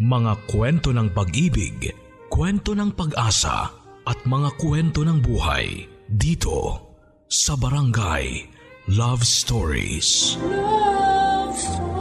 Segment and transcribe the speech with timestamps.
[0.00, 1.92] Mga kwento ng pag-ibig,
[2.32, 3.68] kwento ng pag-asa
[4.08, 6.88] at mga kwento ng buhay dito
[7.28, 8.48] sa Barangay
[8.96, 10.40] Love Stories.
[10.40, 11.92] Love Stories.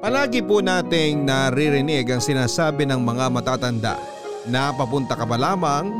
[0.00, 4.00] Palagi po nating naririnig ang sinasabi ng mga matatanda
[4.48, 5.92] na papunta ka pa lamang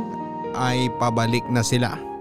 [0.57, 2.14] ay pabalik na sila.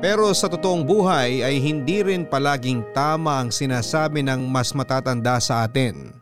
[0.00, 5.68] Pero sa totoong buhay ay hindi rin palaging tama ang sinasabi ng mas matatanda sa
[5.68, 6.16] atin.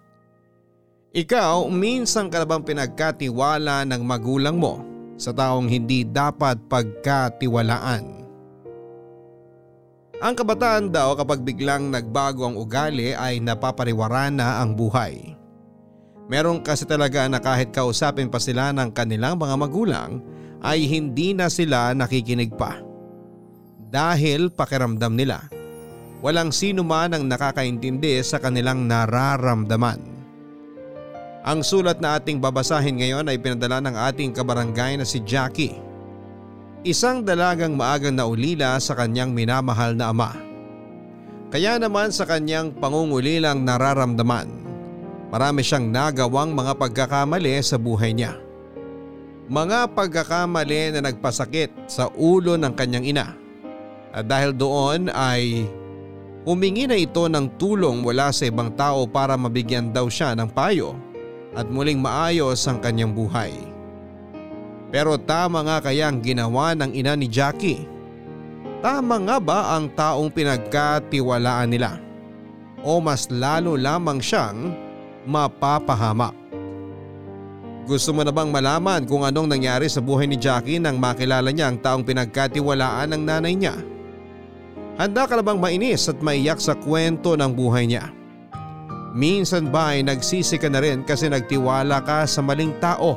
[1.15, 4.83] Ikaw, minsan ka na bang pinagkatiwala ng magulang mo
[5.15, 8.19] sa taong hindi dapat pagkatiwalaan?
[10.19, 15.39] Ang kabataan daw kapag biglang nagbago ang ugali ay napapariwara na ang buhay.
[16.27, 20.19] Meron kasi talaga na kahit kausapin pa sila ng kanilang mga magulang
[20.67, 22.88] ay hindi na sila nakikinig pa
[23.89, 25.49] dahil pakiramdam nila.
[26.21, 30.03] Walang sino man ang nakakaintindi sa kanilang nararamdaman.
[31.49, 35.79] Ang sulat na ating babasahin ngayon ay pinadala ng ating kabarangay na si Jackie.
[36.85, 40.37] Isang dalagang maagang naulila sa kanyang minamahal na ama.
[41.49, 44.51] Kaya naman sa kanyang pangungulilang nararamdaman,
[45.33, 48.37] marami siyang nagawang mga pagkakamali sa buhay niya.
[49.49, 53.48] Mga pagkakamali na nagpasakit sa ulo ng kanyang ina
[54.13, 55.69] at dahil doon ay
[56.49, 60.97] humingi na ito ng tulong mula sa ibang tao para mabigyan daw siya ng payo
[61.53, 63.53] at muling maayos ang kanyang buhay.
[64.89, 67.85] Pero tama nga kaya ang ginawa ng ina ni Jackie?
[68.81, 72.01] Tama nga ba ang taong pinagkatiwalaan nila?
[72.81, 74.73] O mas lalo lamang siyang
[75.29, 76.33] mapapahamak?
[77.89, 81.73] Gusto mo na bang malaman kung anong nangyari sa buhay ni Jackie nang makilala niya
[81.73, 83.77] ang taong pinagkatiwalaan ng nanay niya?
[84.99, 88.11] Handa ka na bang mainis at maiyak sa kwento ng buhay niya?
[89.15, 93.15] Minsan ba ay nagsisi ka na rin kasi nagtiwala ka sa maling tao?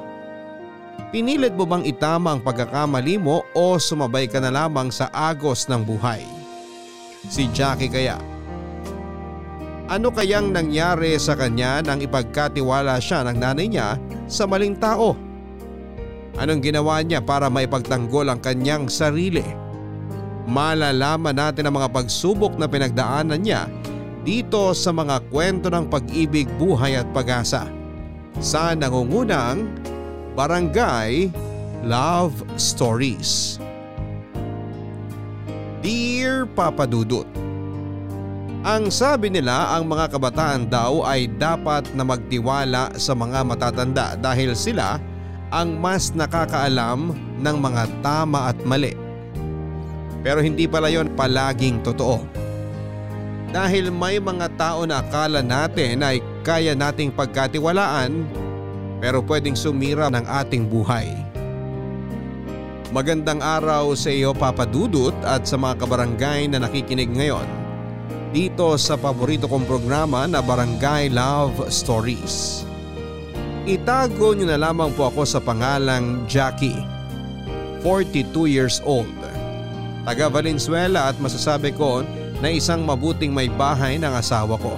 [1.10, 5.82] Pinilit mo bang itama ang pagkakamali mo o sumabay ka na lamang sa agos ng
[5.82, 6.22] buhay?
[7.26, 8.22] Si Jackie kaya.
[9.90, 13.98] Ano kayang nangyari sa kanya nang ipagkatiwala siya ng nanay niya
[14.30, 15.18] sa maling tao?
[16.38, 19.61] Anong ginawa niya para maipagtanggol ang kanyang sarili?
[20.52, 23.72] Malalaman natin ang mga pagsubok na pinagdaanan niya
[24.28, 27.72] dito sa mga kwento ng pag-ibig, buhay at pag-asa
[28.44, 29.66] sa nangungunang
[30.36, 31.32] Barangay
[31.88, 33.58] Love Stories.
[35.82, 37.26] Dear Papa Dudut,
[38.62, 44.54] Ang sabi nila ang mga kabataan daw ay dapat na magtiwala sa mga matatanda dahil
[44.54, 45.02] sila
[45.50, 49.11] ang mas nakakaalam ng mga tama at mali.
[50.22, 52.22] Pero hindi pala yon palaging totoo.
[53.52, 58.24] Dahil may mga tao na akala natin ay kaya nating pagkatiwalaan
[59.04, 61.10] pero pwedeng sumira ng ating buhay.
[62.96, 67.48] Magandang araw sa iyo Papa Dudut at sa mga kabarangay na nakikinig ngayon
[68.32, 72.64] dito sa paborito kong programa na Barangay Love Stories.
[73.68, 76.80] Itago niyo na lamang po ako sa pangalang Jackie,
[77.84, 79.21] 42 years old
[80.06, 82.02] taga Valenzuela at masasabi ko
[82.42, 84.74] na isang mabuting may bahay ng asawa ko.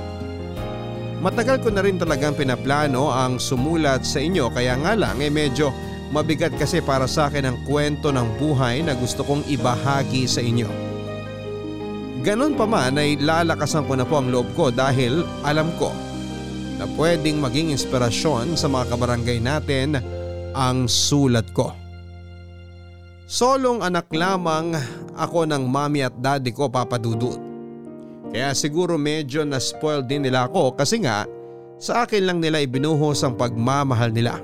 [1.23, 5.71] Matagal ko na rin talagang pinaplano ang sumulat sa inyo kaya nga lang eh medyo
[6.11, 10.67] mabigat kasi para sa akin ang kwento ng buhay na gusto kong ibahagi sa inyo.
[12.23, 15.91] Ganon pa man ay lalakasan ko na po ang loob ko dahil alam ko
[16.75, 19.99] na pwedeng maging inspirasyon sa mga kabarangay natin
[20.51, 21.82] ang sulat ko.
[23.23, 24.75] Solong anak lamang
[25.15, 27.39] ako ng mami at daddy ko papadudot.
[28.33, 31.23] Kaya siguro medyo na-spoil din nila ako kasi nga
[31.79, 34.41] sa akin lang nila ibinuhos ang pagmamahal nila.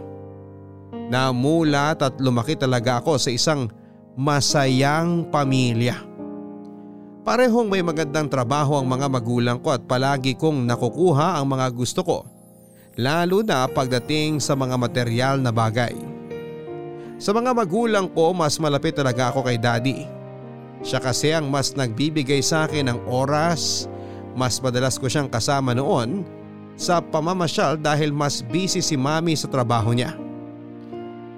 [1.10, 3.68] Namulat at lumaki talaga ako sa isang
[4.14, 5.98] masayang pamilya.
[7.26, 12.02] Parehong may magandang trabaho ang mga magulang ko at palagi kong nakukuha ang mga gusto
[12.06, 12.18] ko.
[12.96, 16.19] Lalo na pagdating sa mga material na bagay.
[17.20, 20.08] Sa mga magulang ko mas malapit talaga ako kay daddy.
[20.80, 23.92] Siya kasi ang mas nagbibigay sa akin ng oras,
[24.40, 26.24] mas madalas ko siyang kasama noon
[26.80, 30.16] sa pamamasyal dahil mas busy si mami sa trabaho niya.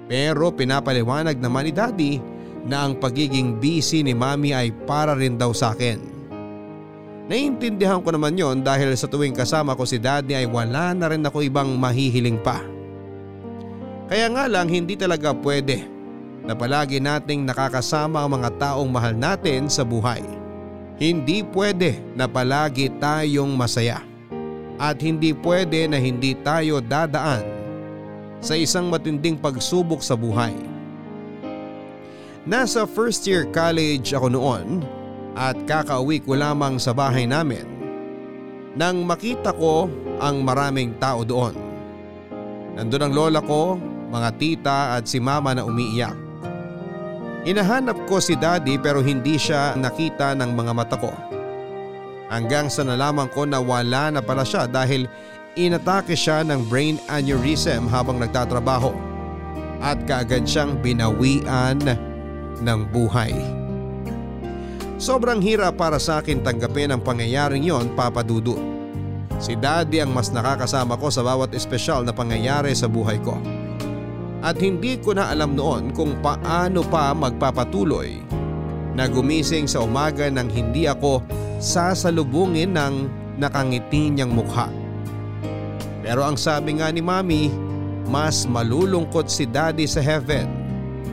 [0.06, 2.12] Pero pinapaliwanag naman ni daddy
[2.62, 5.98] na ang pagiging busy ni mami ay para rin daw sa akin.
[7.26, 11.26] Naiintindihan ko naman yon dahil sa tuwing kasama ko si daddy ay wala na rin
[11.26, 12.62] ako ibang mahihiling pa.
[14.10, 15.86] Kaya nga lang hindi talaga pwede
[16.42, 20.22] na palagi nating nakakasama ang mga taong mahal natin sa buhay.
[20.98, 24.02] Hindi pwede na palagi tayong masaya
[24.78, 27.42] at hindi pwede na hindi tayo dadaan
[28.42, 30.54] sa isang matinding pagsubok sa buhay.
[32.42, 34.82] Nasa first year college ako noon
[35.38, 37.64] at kakauwi ko lamang sa bahay namin
[38.74, 39.86] nang makita ko
[40.18, 41.54] ang maraming tao doon.
[42.72, 43.76] Nandun ang lola ko,
[44.12, 46.14] mga tita at si mama na umiiyak.
[47.42, 51.10] Hinahanap ko si daddy pero hindi siya nakita ng mga mata ko.
[52.30, 55.10] Hanggang sa nalaman ko na wala na pala siya dahil
[55.58, 58.94] inatake siya ng brain aneurysm habang nagtatrabaho
[59.82, 61.82] at kaagad siyang binawian
[62.62, 63.34] ng buhay.
[65.02, 68.54] Sobrang hirap para sa akin tanggapin ang pangyayaring yon papadudo.
[69.42, 73.34] Si daddy ang mas nakakasama ko sa bawat espesyal na pangyayari sa buhay ko.
[74.42, 78.18] At hindi ko na alam noon kung paano pa magpapatuloy
[78.98, 81.22] na gumising sa umaga nang hindi ako
[81.62, 82.94] sasalubungin ng
[83.38, 84.66] nakangiti niyang mukha.
[86.02, 87.48] Pero ang sabi nga ni mami,
[88.10, 90.50] mas malulungkot si daddy sa heaven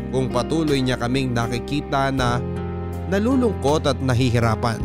[0.10, 2.42] kung patuloy niya kaming nakikita na
[3.14, 4.82] nalulungkot at nahihirapan.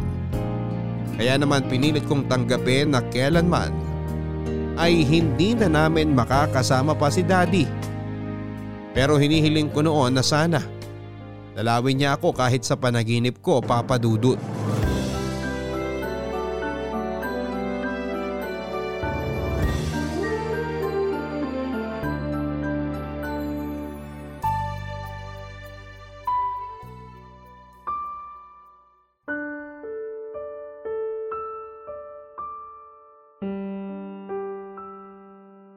[1.16, 3.72] Kaya naman pinilit kong tanggapin na kailanman
[4.74, 7.64] ay hindi na namin makakasama pa si daddy.
[8.94, 10.62] Pero hinihiling ko noon na sana
[11.54, 14.38] dalawin niya ako kahit sa panaginip ko papadudot.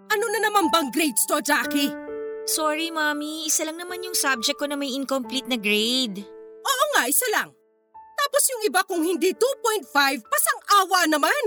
[0.09, 2.06] Ano na naman bang grades to, Jackie?
[2.47, 3.43] Sorry, Mommy.
[3.43, 6.23] Isa lang naman yung subject ko na may incomplete na grade.
[6.63, 7.51] Oo nga, isa lang.
[8.17, 9.91] Tapos yung iba kung hindi 2.5,
[10.23, 11.43] pasang awa naman.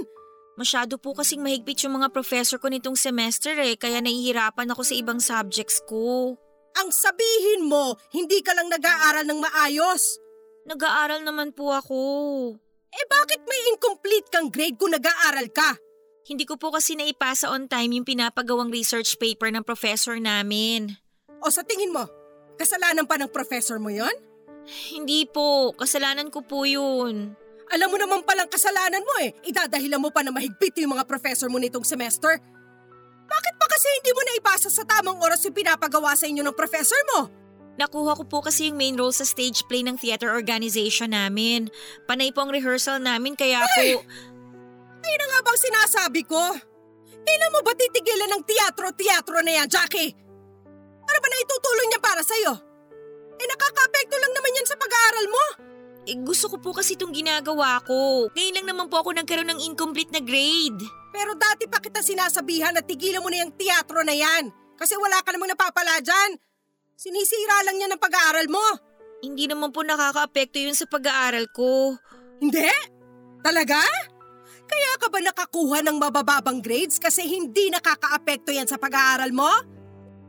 [0.60, 4.92] Masyado po kasing mahigpit yung mga professor ko nitong semester eh, kaya nahihirapan ako sa
[4.92, 6.36] ibang subjects ko.
[6.76, 10.20] Ang sabihin mo, hindi ka lang nag-aaral ng maayos.
[10.68, 12.00] Nag-aaral naman po ako.
[12.92, 15.80] Eh bakit may incomplete kang grade kung nag-aaral ka?
[16.30, 20.94] Hindi ko po kasi naipasa on time yung pinapagawang research paper ng professor namin.
[21.42, 22.06] O sa tingin mo,
[22.54, 24.14] kasalanan pa ng professor mo yon?
[24.94, 27.34] Hindi po, kasalanan ko po yun.
[27.74, 29.34] Alam mo naman palang kasalanan mo eh.
[29.42, 32.38] Idadahilan mo pa na mahigpit yung mga professor mo nitong semester.
[33.26, 36.98] Bakit pa kasi hindi mo naipasa sa tamang oras yung pinapagawa sa inyo ng professor
[37.10, 37.26] mo?
[37.74, 41.66] Nakuha ko po kasi yung main role sa stage play ng theater organization namin.
[42.06, 44.06] Panay po ang rehearsal namin kaya po...
[45.00, 46.42] Ay na nga bang sinasabi ko?
[47.20, 50.12] Kailan mo ba titigilan ng teatro-teatro na yan, Jackie?
[51.04, 52.52] Ano ba na itutulong niya para sa'yo?
[53.40, 55.44] Eh nakaka-apekto lang naman yan sa pag-aaral mo.
[56.08, 58.28] Eh, gusto ko po kasi itong ginagawa ko.
[58.32, 60.80] Ngayon lang naman po ako nagkaroon ng incomplete na grade.
[61.12, 64.48] Pero dati pa kita sinasabihan na tigilan mo na yung teatro na yan.
[64.80, 66.40] Kasi wala ka namang napapala dyan.
[66.96, 68.64] Sinisira lang yan ng pag-aaral mo.
[69.20, 71.96] Hindi naman po nakaka-apekto yun sa pag-aaral ko.
[72.40, 72.68] Hindi?
[73.44, 73.80] Talaga?
[74.70, 79.50] Kaya ka ba nakakuha ng mabababang grades kasi hindi nakaka-apekto yan sa pag-aaral mo?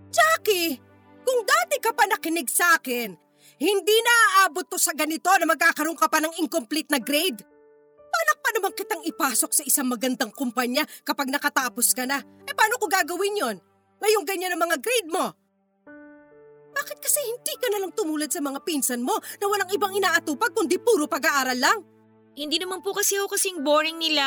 [0.09, 0.81] Jackie,
[1.21, 3.13] kung dati ka pa nakinig sa akin,
[3.61, 7.45] hindi na aabot to sa ganito na magkakaroon ka pa ng incomplete na grade.
[8.11, 12.19] Balak pa naman kitang ipasok sa isang magandang kumpanya kapag nakatapos ka na.
[12.49, 13.57] Eh paano ko gagawin yon?
[14.01, 15.25] Ngayong ganyan ang mga grade mo.
[16.71, 20.55] Bakit kasi hindi ka na lang tumulad sa mga pinsan mo na walang ibang inaatupag
[20.57, 21.79] kundi puro pag-aaral lang?
[22.31, 24.23] Hindi naman po kasi ako kasing boring nila.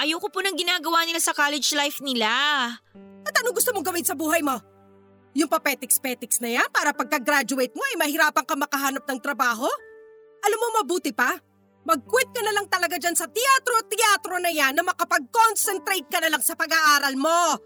[0.00, 2.28] Ayoko po ng ginagawa nila sa college life nila.
[3.22, 4.56] At ano gusto mong gawin sa buhay mo?
[5.36, 9.68] Yung papetiks-petiks na yan para pagka-graduate mo ay mahirapan ka makahanap ng trabaho?
[10.42, 11.36] Alam mo mabuti pa?
[11.82, 16.42] Mag-quit ka na lang talaga dyan sa teatro-teatro na yan na makapag-concentrate ka na lang
[16.44, 17.58] sa pag-aaral mo.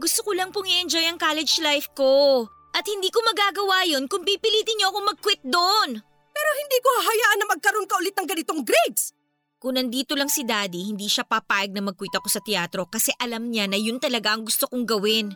[0.00, 2.44] Gusto ko lang pong i-enjoy ang college life ko.
[2.74, 5.90] At hindi ko magagawa yon kung pipilitin niyo ako mag-quit doon.
[6.34, 9.14] Pero hindi ko hahayaan na magkaroon ka ulit ng ganitong grades.
[9.64, 13.48] Kung nandito lang si Daddy, hindi siya papayag na mag-quit ako sa teatro kasi alam
[13.48, 15.32] niya na yun talaga ang gusto kong gawin.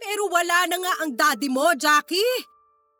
[0.00, 2.40] Pero wala na nga ang daddy mo, Jackie.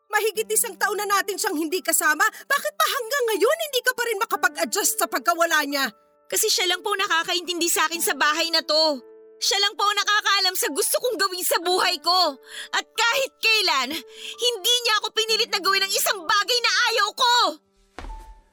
[0.05, 2.21] Mahigit isang taon na natin siyang hindi kasama.
[2.29, 5.89] Bakit pa hanggang ngayon hindi ka pa rin makapag-adjust sa pagkawala niya?
[6.29, 9.01] Kasi siya lang po nakakaintindi sa akin sa bahay na to.
[9.41, 12.37] Siya lang po ang nakakaalam sa gusto kong gawin sa buhay ko.
[12.77, 13.97] At kahit kailan,
[14.45, 17.33] hindi niya ako pinilit na gawin ang isang bagay na ayaw ko.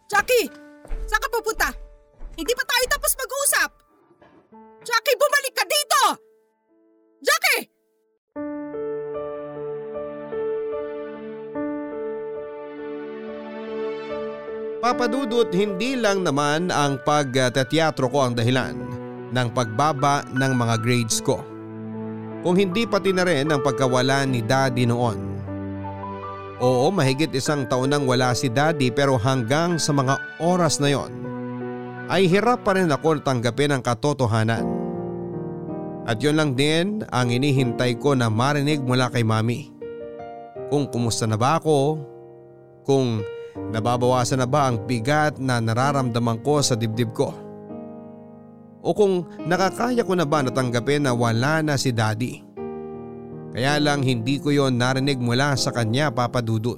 [0.08, 0.48] Jackie,
[1.04, 1.83] saan ka pupunta?
[2.34, 3.70] Hindi pa tayo tapos mag-usap.
[4.84, 6.02] Jackie, bumalik ka dito!
[7.22, 7.62] Jackie!
[14.84, 18.76] Papadudot hindi lang naman ang pagteteatro ko ang dahilan
[19.32, 21.40] ng pagbaba ng mga grades ko.
[22.44, 25.16] Kung hindi pati na rin ang pagkawala ni daddy noon.
[26.60, 31.23] Oo mahigit isang taon nang wala si daddy pero hanggang sa mga oras na yon
[32.08, 34.64] ay hirap pa rin ako tanggapin ang katotohanan.
[36.04, 39.72] At yun lang din ang inihintay ko na marinig mula kay mami.
[40.68, 41.96] Kung kumusta na ba ako,
[42.84, 43.24] kung
[43.72, 47.32] nababawasan na ba ang bigat na nararamdaman ko sa dibdib ko.
[48.84, 52.44] O kung nakakaya ko na ba natanggapin na wala na si daddy.
[53.56, 56.76] Kaya lang hindi ko yon narinig mula sa kanya papadudot.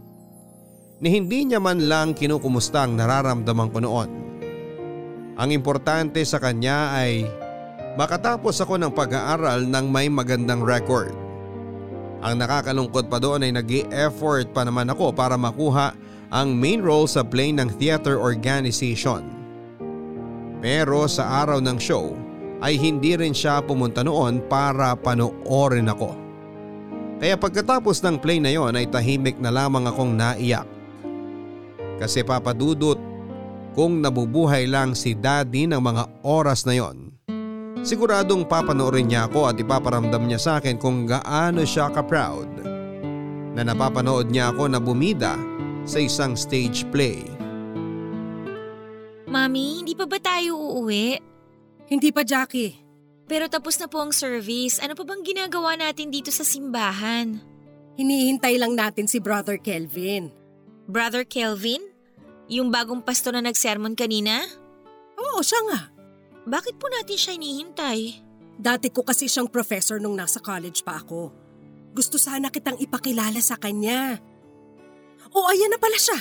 [1.03, 4.11] Ni hindi niya man lang kinukumusta ang nararamdaman ko noon.
[5.37, 7.29] Ang importante sa kanya ay
[8.01, 11.13] makatapos ako ng pag-aaral ng may magandang record.
[12.25, 15.93] Ang nakakalungkot pa doon ay nag effort pa naman ako para makuha
[16.33, 19.29] ang main role sa play ng theater organization.
[20.65, 22.17] Pero sa araw ng show
[22.65, 26.17] ay hindi rin siya pumunta noon para panoorin ako.
[27.21, 30.65] Kaya pagkatapos ng play na yon ay tahimik na lamang akong naiyak.
[32.01, 33.16] Kasi papadudot
[33.77, 37.13] kung nabubuhay lang si daddy ng mga oras na yon.
[37.85, 42.65] Siguradong papanoorin niya ako at ipaparamdam niya sa akin kung gaano siya ka-proud
[43.55, 45.37] na napapanood niya ako na bumida
[45.87, 47.23] sa isang stage play.
[49.29, 51.21] Mami, hindi pa ba tayo uuwi?
[51.87, 52.75] Hindi pa, Jackie.
[53.27, 54.79] Pero tapos na po ang service.
[54.79, 57.39] Ano pa bang ginagawa natin dito sa simbahan?
[57.99, 60.31] Hinihintay lang natin si Brother Kelvin.
[60.87, 61.96] Brother Kelvin?
[62.47, 64.47] Yung bagong pasto na nagsermon kanina?
[65.19, 65.81] Oo, siya nga.
[66.47, 68.23] Bakit po natin siya hinihintay?
[68.57, 71.35] Dati ko kasi siyang professor nung nasa college pa ako.
[71.93, 74.23] Gusto sana kitang ipakilala sa kanya.
[75.35, 76.19] O ayan na pala siya.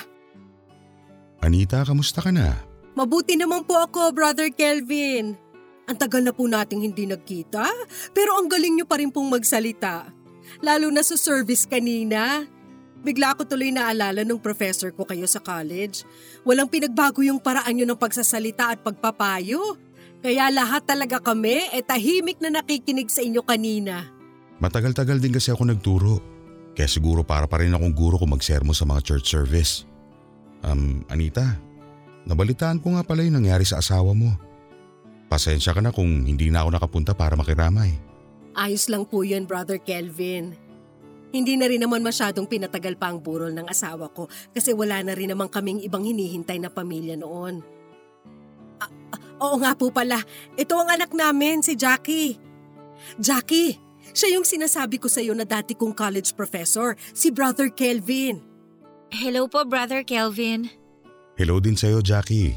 [1.45, 2.57] Anita, kamusta ka na?
[2.97, 5.37] Mabuti naman po ako, Brother Kelvin.
[5.85, 7.69] Ang tagal na po nating hindi nagkita,
[8.15, 10.09] pero ang galing niyo pa rin pong magsalita.
[10.65, 12.49] Lalo na sa service kanina.
[13.05, 16.01] Bigla ko tuloy naalala nung professor ko kayo sa college.
[16.41, 19.77] Walang pinagbago yung paraan nyo ng pagsasalita at pagpapayo.
[20.25, 24.09] Kaya lahat talaga kami e tahimik na nakikinig sa inyo kanina.
[24.57, 26.17] Matagal-tagal din kasi ako nagturo.
[26.73, 29.85] Kaya siguro para pa rin akong guro kung magsermo sa mga church service.
[30.65, 31.61] Um, Anita,
[32.25, 34.33] nabalitaan ko nga pala yung nangyari sa asawa mo.
[35.29, 37.93] Pasensya ka na kung hindi na ako nakapunta para makiramay.
[38.57, 40.57] Ayos lang po yun, Brother Kelvin.
[41.33, 45.13] Hindi na rin naman masyadong pinatagal pa ang burol ng asawa ko kasi wala na
[45.17, 47.63] rin naman kaming ibang hinihintay na pamilya noon.
[48.81, 50.19] Ah, ah, oo nga po pala,
[50.59, 52.37] ito ang anak namin, si Jackie.
[53.17, 53.79] Jackie,
[54.15, 58.39] siya yung sinasabi ko sa iyo na dati kong college professor, si Brother Kelvin.
[59.11, 60.67] Hello po, Brother Kelvin.
[61.35, 62.55] Hello din sa'yo, Jackie.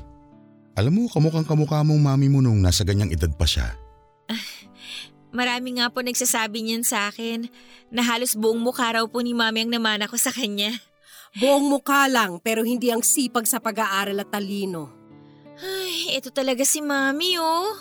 [0.79, 3.75] Alam mo, kamukhang kamukha mong mami mo nung nasa ganyang edad pa siya.
[5.29, 7.53] Marami nga po nagsasabi niyan sa akin
[7.93, 10.73] na halos buong mukha raw po ni mami ang namana ko sa kanya.
[11.37, 14.89] Buong mukha lang pero hindi ang sipag sa pag-aaral at talino.
[15.61, 17.77] Ay, ito talaga si mami oh.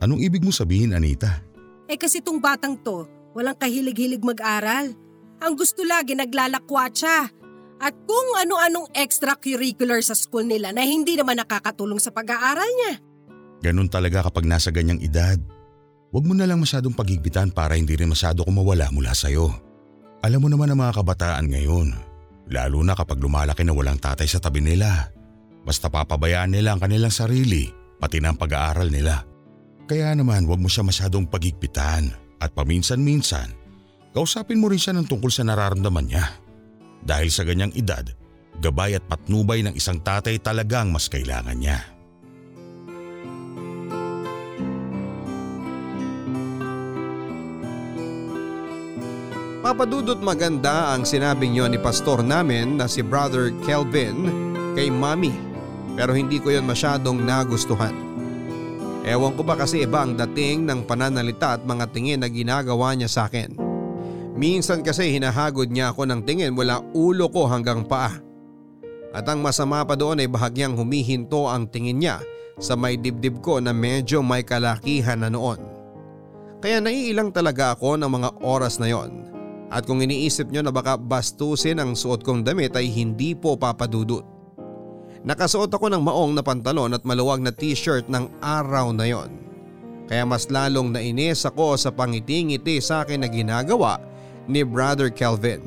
[0.00, 1.44] Anong ibig mo sabihin, Anita?
[1.84, 3.04] Eh kasi tong batang to,
[3.36, 4.92] walang kahilig-hilig mag-aral.
[5.40, 7.28] Ang gusto lagi naglalakwat siya.
[7.76, 12.92] At kung ano-anong extracurricular sa school nila na hindi naman nakakatulong sa pag-aaral niya.
[13.60, 15.36] Ganun talaga kapag nasa ganyang edad.
[16.16, 19.52] Huwag mo na lang masyadong pagigpitan para hindi rin masyado kumawala mula sa'yo.
[20.24, 21.92] Alam mo naman ang mga kabataan ngayon,
[22.48, 25.12] lalo na kapag lumalaki na walang tatay sa tabi nila.
[25.60, 27.68] Basta papabayaan nila ang kanilang sarili,
[28.00, 29.28] pati na ang pag-aaral nila.
[29.84, 32.08] Kaya naman huwag mo siya masyadong pagigpitan
[32.40, 33.52] at paminsan-minsan,
[34.16, 36.32] kausapin mo rin siya ng tungkol sa nararamdaman niya.
[37.04, 38.08] Dahil sa ganyang edad,
[38.64, 41.95] gabay at patnubay ng isang tatay talagang mas kailangan niya.
[49.66, 54.14] Papadudot maganda ang sinabing yon ni pastor namin na si Brother Kelvin
[54.78, 55.34] kay Mami
[55.98, 57.90] pero hindi ko yon masyadong nagustuhan.
[59.02, 63.10] Ewan ko ba kasi iba ang dating ng pananalita at mga tingin na ginagawa niya
[63.10, 63.58] sa akin.
[64.38, 68.22] Minsan kasi hinahagod niya ako ng tingin mula ulo ko hanggang paa.
[69.10, 72.22] At ang masama pa doon ay bahagyang humihinto ang tingin niya
[72.62, 75.58] sa may dibdib ko na medyo may kalakihan na noon.
[76.62, 79.34] Kaya naiilang talaga ako ng mga oras na yon.
[79.70, 84.22] At kung iniisip nyo na baka bastusin ang suot kong damit ay hindi po papadudot.
[85.26, 89.30] Nakasuot ako ng maong na pantalon at maluwag na t-shirt ng araw na yon.
[90.06, 93.98] Kaya mas lalong nainis ako sa pangiti-ngiti sa akin na ginagawa
[94.46, 95.66] ni Brother Kelvin.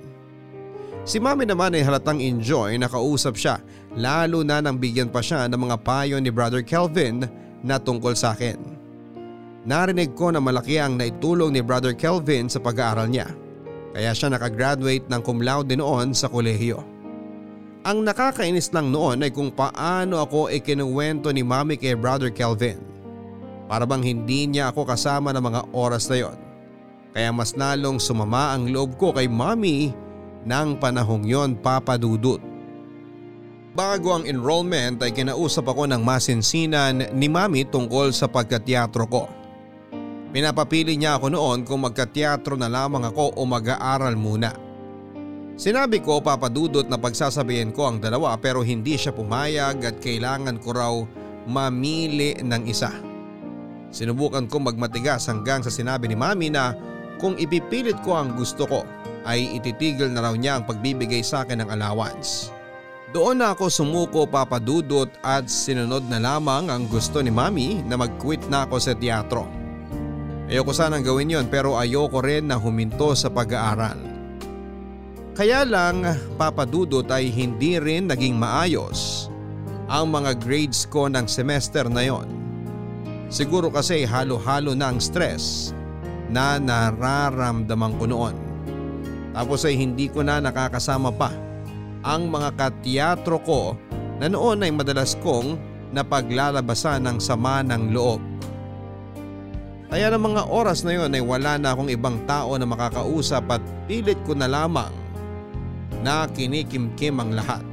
[1.04, 3.60] Si mami naman ay halatang enjoy na kausap siya
[3.98, 7.26] Lalo na nang bigyan pa siya ng mga payo ni Brother Kelvin
[7.66, 8.78] na tungkol sa akin.
[9.66, 13.28] Narinig ko na malaki ang naitulong ni Brother Kelvin sa pag-aaral niya.
[13.94, 16.82] Kaya siya nakagraduate ng cum laude noon sa kolehiyo.
[17.88, 22.78] Ang nakakainis lang noon ay kung paano ako ikinuwento ni mami kay Brother Kelvin.
[23.72, 26.38] Para bang hindi niya ako kasama ng mga oras na yon.
[27.16, 29.96] Kaya mas lalong sumama ang loob ko kay mami
[30.46, 32.42] ng panahong yon papadudot.
[33.74, 39.39] Bago ang enrollment ay kinausap ako ng masinsinan ni mami tungkol sa pagkateatro ko.
[40.30, 44.54] Pinapapili niya ako noon kung magkateatro na lamang ako o mag-aaral muna.
[45.60, 50.70] Sinabi ko papadudot na pagsasabihin ko ang dalawa pero hindi siya pumayag at kailangan ko
[50.72, 50.94] raw
[51.50, 52.94] mamili ng isa.
[53.90, 56.78] Sinubukan ko magmatigas hanggang sa sinabi ni mami na
[57.18, 58.86] kung ipipilit ko ang gusto ko
[59.26, 62.54] ay ititigil na raw niya ang pagbibigay sa akin ng allowance.
[63.10, 68.46] Doon na ako sumuko papadudot at sinunod na lamang ang gusto ni mami na mag-quit
[68.48, 69.59] na ako sa teatro.
[70.50, 74.02] Ayoko sanang gawin yon pero ayoko rin na huminto sa pag-aaral.
[75.38, 76.02] Kaya lang
[76.42, 79.30] papadudot ay hindi rin naging maayos
[79.86, 82.26] ang mga grades ko ng semester na yon.
[83.30, 85.70] Siguro kasi halo-halo na ang stress
[86.34, 88.36] na nararamdaman ko noon.
[89.38, 91.30] Tapos ay hindi ko na nakakasama pa
[92.02, 93.78] ang mga kateatro ko
[94.18, 95.62] na noon ay madalas kong
[95.94, 98.29] napaglalabasan ng sama ng loob.
[99.90, 103.64] Kaya ng mga oras na yon ay wala na akong ibang tao na makakausap at
[103.90, 104.94] pilit ko na lamang
[106.06, 107.66] na kinikimkim ang lahat.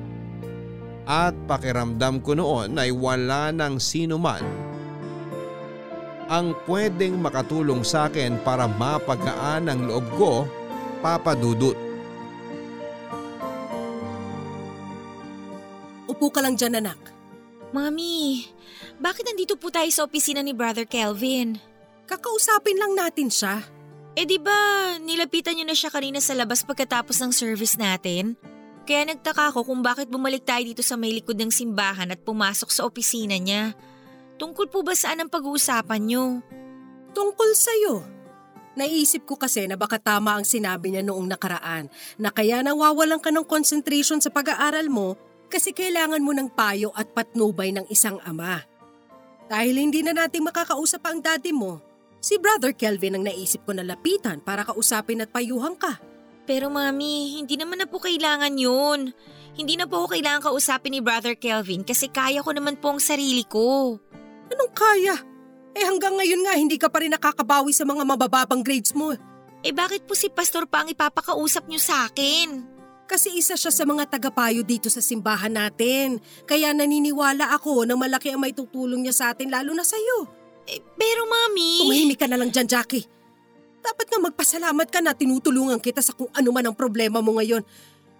[1.06, 4.42] At pakiramdam ko noon ay wala nang sino man
[6.26, 10.32] ang pwedeng makatulong sa akin para mapagaan ang loob ko
[10.98, 11.78] papadudot.
[16.10, 16.98] Upo ka lang dyan anak.
[17.70, 18.46] Mami,
[18.98, 21.75] bakit nandito po tayo sa opisina ni Brother Kelvin?
[22.06, 23.62] Kakausapin lang natin siya.
[24.16, 28.38] Eh di ba, nilapitan niyo na siya kanina sa labas pagkatapos ng service natin?
[28.86, 32.70] Kaya nagtaka ako kung bakit bumalik tayo dito sa may likod ng simbahan at pumasok
[32.70, 33.74] sa opisina niya.
[34.38, 36.40] Tungkol po ba saan ang pag-uusapan niyo?
[37.10, 38.06] Tungkol sa'yo.
[38.78, 41.90] Naisip ko kasi na baka tama ang sinabi niya noong nakaraan
[42.20, 45.18] na kaya nawawalan ka ng concentration sa pag-aaral mo
[45.50, 48.62] kasi kailangan mo ng payo at patnubay ng isang ama.
[49.50, 51.80] Dahil hindi na natin makakausap ang daddy mo,
[52.26, 56.02] si Brother Kelvin ang naisip ko na lapitan para kausapin at payuhan ka.
[56.42, 59.14] Pero mami, hindi naman na po kailangan yun.
[59.54, 62.98] Hindi na po ako kailangan kausapin ni Brother Kelvin kasi kaya ko naman po ang
[62.98, 63.94] sarili ko.
[64.50, 65.14] Anong kaya?
[65.78, 69.14] Eh hanggang ngayon nga hindi ka pa rin nakakabawi sa mga mabababang grades mo.
[69.62, 72.74] Eh bakit po si Pastor pa ang ipapakausap niyo sa akin?
[73.06, 76.18] Kasi isa siya sa mga tagapayo dito sa simbahan natin.
[76.42, 80.45] Kaya naniniwala ako na malaki ang may tutulong niya sa atin lalo na sa'yo.
[80.66, 81.86] Eh, pero mami…
[81.86, 83.06] Tumahimik ka na lang dyan, Jackie.
[83.86, 87.62] Dapat nga magpasalamat ka na tinutulungan kita sa kung ano man ang problema mo ngayon.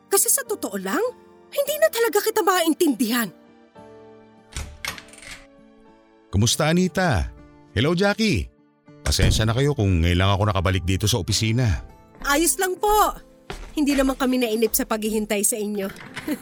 [0.06, 1.02] Kasi sa totoo lang,
[1.50, 3.26] hindi na talaga kita maintindihan.
[6.30, 7.26] Kumusta Anita?
[7.74, 8.46] Hello Jackie.
[9.02, 11.82] Pasensya na kayo kung ngayon lang ako nakabalik dito sa opisina.
[12.26, 13.14] Ayos lang po.
[13.74, 15.86] Hindi naman kami nainip sa paghihintay sa inyo.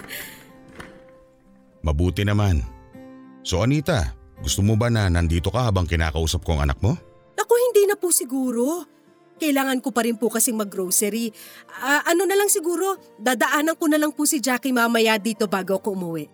[1.86, 2.64] Mabuti naman.
[3.44, 6.96] So Anita, gusto mo ba na nandito ka habang kinakausap ko ang anak mo?
[7.34, 8.86] Naku, hindi na po siguro.
[9.34, 11.34] Kailangan ko pa rin po kasing mag-grocery.
[11.82, 15.78] Ah, ano na lang siguro, dadaanan ko na lang po si Jackie mamaya dito bago
[15.78, 16.24] ako umuwi.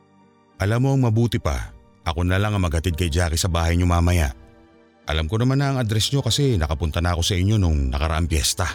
[0.61, 1.73] Alam mo ang mabuti pa,
[2.05, 4.37] ako na lang ang maghatid kay Jackie sa bahay niyo mamaya.
[5.09, 8.29] Alam ko naman na ang address niyo kasi nakapunta na ako sa inyo nung nakaraang
[8.29, 8.69] piyesta.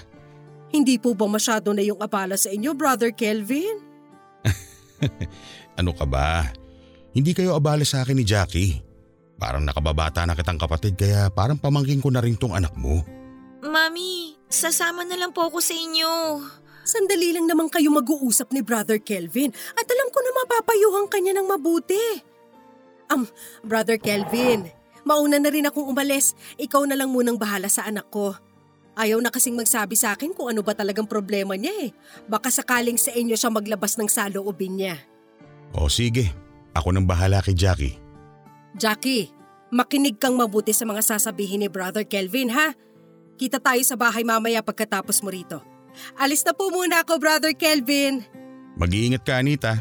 [0.74, 3.80] Hindi po ba masyado na yung abala sa inyo, Brother Kelvin?
[5.80, 6.56] Ano ka ba?
[7.12, 8.85] Hindi kayo abala sa akin ni Jackie.
[9.36, 13.04] Parang nakababata na kitang kapatid kaya parang pamangking ko na rin tong anak mo.
[13.66, 16.40] Mami, sasama na lang po ako sa inyo.
[16.86, 21.48] Sandali lang naman kayo mag-uusap ni Brother Kelvin at alam ko na mapapayuhan kanya ng
[21.50, 22.22] mabuti.
[23.10, 23.26] Um,
[23.66, 24.70] Brother Kelvin,
[25.02, 26.38] mauna na rin akong umalis.
[26.62, 28.38] Ikaw na lang munang bahala sa anak ko.
[28.96, 31.92] Ayaw na kasing magsabi sa akin kung ano ba talagang problema niya eh.
[32.32, 34.96] Baka sakaling sa inyo siya maglabas ng saloobin niya.
[35.76, 36.32] O sige,
[36.72, 38.05] ako nang bahala kay Jackie.
[38.76, 39.32] Jackie,
[39.72, 42.76] makinig kang mabuti sa mga sasabihin ni Brother Kelvin ha.
[43.40, 45.64] Kita tayo sa bahay mamaya pagkatapos mo rito.
[46.20, 48.28] Alis na po muna ako, Brother Kelvin.
[48.76, 49.80] Mag-iingat ka Anita.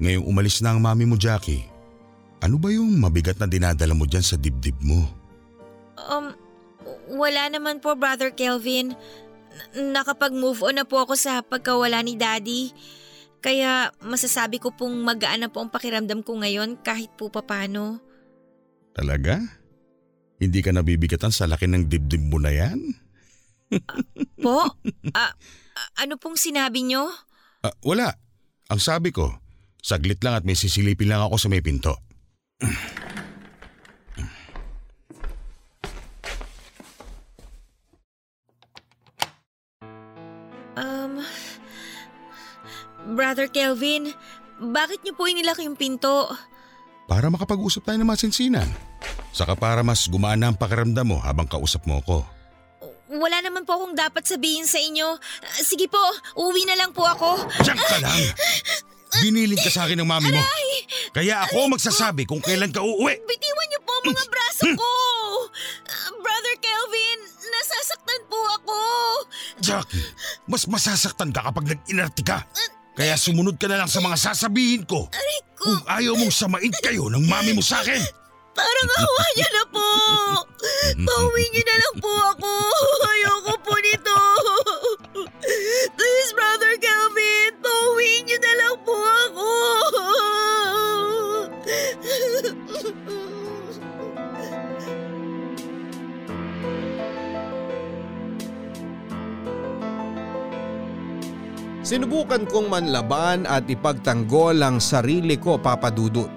[0.00, 1.64] Ngayong umalis na ang mami mo Jackie,
[2.44, 5.04] ano ba yung mabigat na dinadala mo dyan sa dibdib mo?
[5.96, 6.32] Um,
[7.10, 8.94] Wala naman po, Brother Kelvin.
[9.74, 12.72] Nakapag-move on na po ako sa pagkawala ni Daddy.
[13.40, 17.98] Kaya masasabi ko pong magaan na po ang pakiramdam ko ngayon kahit po papano.
[18.92, 19.40] Talaga?
[20.40, 22.80] Hindi ka nabibigatan sa laki ng dibdib mo na yan?
[24.44, 24.66] Po?
[25.14, 25.30] Ah,
[25.76, 27.06] ah, ano pong sinabi nyo?
[27.62, 28.16] Ah, wala.
[28.72, 29.36] Ang sabi ko,
[29.78, 31.94] saglit lang at may sisilipin lang ako sa may pinto.
[43.10, 44.14] Brother Kelvin,
[44.60, 46.30] bakit niyo po inilak yung pinto?
[47.10, 48.70] Para makapag-usap tayo ng masinsinan.
[49.34, 52.22] Saka para mas gumana ang pakiramdam mo habang kausap mo ako.
[53.10, 55.18] Wala naman po akong dapat sabihin sa inyo.
[55.58, 55.98] Sige po,
[56.38, 57.42] uwi na lang po ako.
[57.66, 58.20] Diyan ka lang!
[59.26, 60.38] Binilin ka sa akin ng mami mo.
[61.10, 63.18] Kaya ako magsasabi kung kailan ka uuwi.
[63.26, 64.90] Bitiwan niyo po mga braso ko!
[66.22, 68.78] Brother Kelvin, nasasaktan po ako!
[69.58, 70.06] Jackie,
[70.46, 72.46] mas masasaktan ka kapag nag-inarti ka.
[72.92, 75.08] Kaya sumunod ka na lang sa mga sasabihin ko.
[75.10, 78.00] Aray ko, Kung ayaw mong samain kayo ng mami mo sa akin.
[78.50, 79.88] parang awa niyo na po!
[81.00, 82.52] Pauwi niyo na lang po ako!
[83.08, 84.18] Ayoko po nito!
[85.96, 89.48] Please, Brother Kelvin, pauwi niyo na lang po ako!
[101.80, 106.28] Sinubukan kong manlaban at ipagtanggol ang sarili ko papadudot.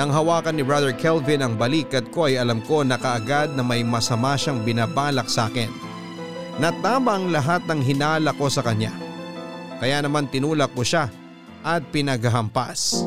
[0.00, 3.84] Nang hawakan ni Brother Kelvin ang balikat ko ay alam ko na kaagad na may
[3.84, 5.68] masama siyang binabalak sa akin.
[6.56, 8.96] Natama ang lahat ng hinala ko sa kanya.
[9.76, 11.12] Kaya naman tinulak ko siya
[11.60, 13.04] at pinaghampas.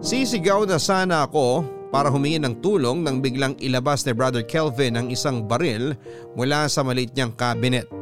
[0.00, 5.12] Sisigaw na sana ako para humingi ng tulong nang biglang ilabas ni Brother Kelvin ang
[5.12, 5.92] isang baril
[6.32, 7.99] mula sa maliit niyang cabinet.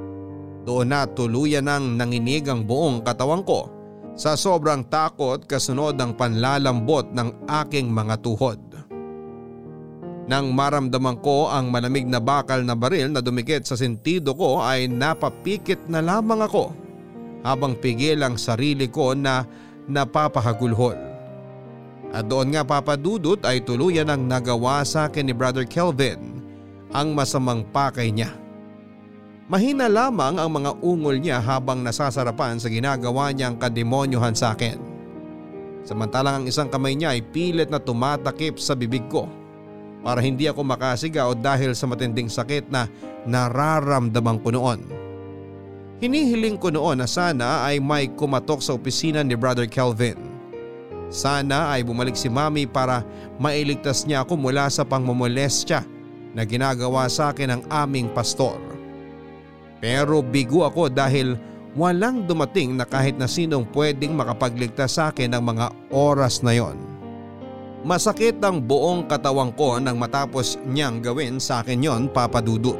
[0.69, 3.73] Doon na tuluyan ng nanginig ang buong katawan ko
[4.13, 8.61] sa sobrang takot kasunod ng panlalambot ng aking mga tuhod.
[10.29, 14.85] Nang maramdaman ko ang malamig na bakal na baril na dumikit sa sentido ko ay
[14.85, 16.77] napapikit na lamang ako
[17.49, 19.49] habang pigil ang sarili ko na
[19.89, 21.01] napapahagulhol.
[22.13, 26.45] At doon nga papadudot ay tuluyan ang nagawa sa akin ni Brother Kelvin
[26.93, 28.48] ang masamang pakay niya.
[29.49, 34.77] Mahina lamang ang mga ungol niya habang nasasarapan sa ginagawa niyang kademonyohan sa akin.
[35.89, 39.25] Samantalang ang isang kamay niya ay pilit na tumatakip sa bibig ko
[40.05, 42.93] para hindi ako makasigaw dahil sa matinding sakit na
[43.25, 44.85] nararamdaman ko noon.
[46.05, 50.29] Hinihiling ko noon na sana ay may kumatok sa opisina ni Brother Kelvin.
[51.09, 53.01] Sana ay bumalik si Mami para
[53.41, 55.89] mailigtas niya ako mula sa pangmumolestya
[56.37, 58.78] na ginagawa sa akin ng aming pastor.
[59.79, 61.39] Pero bigo ako dahil
[61.79, 66.75] walang dumating na kahit na sinong pwedeng makapagligtas sa akin ng mga oras na yon.
[67.87, 72.75] Masakit ang buong katawan ko nang matapos niyang gawin sa akin yon papadudot.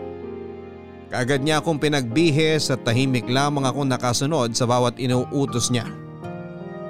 [1.09, 5.87] Kaagad niya akong pinagbihis at tahimik lamang ako nakasunod sa bawat inuutos niya.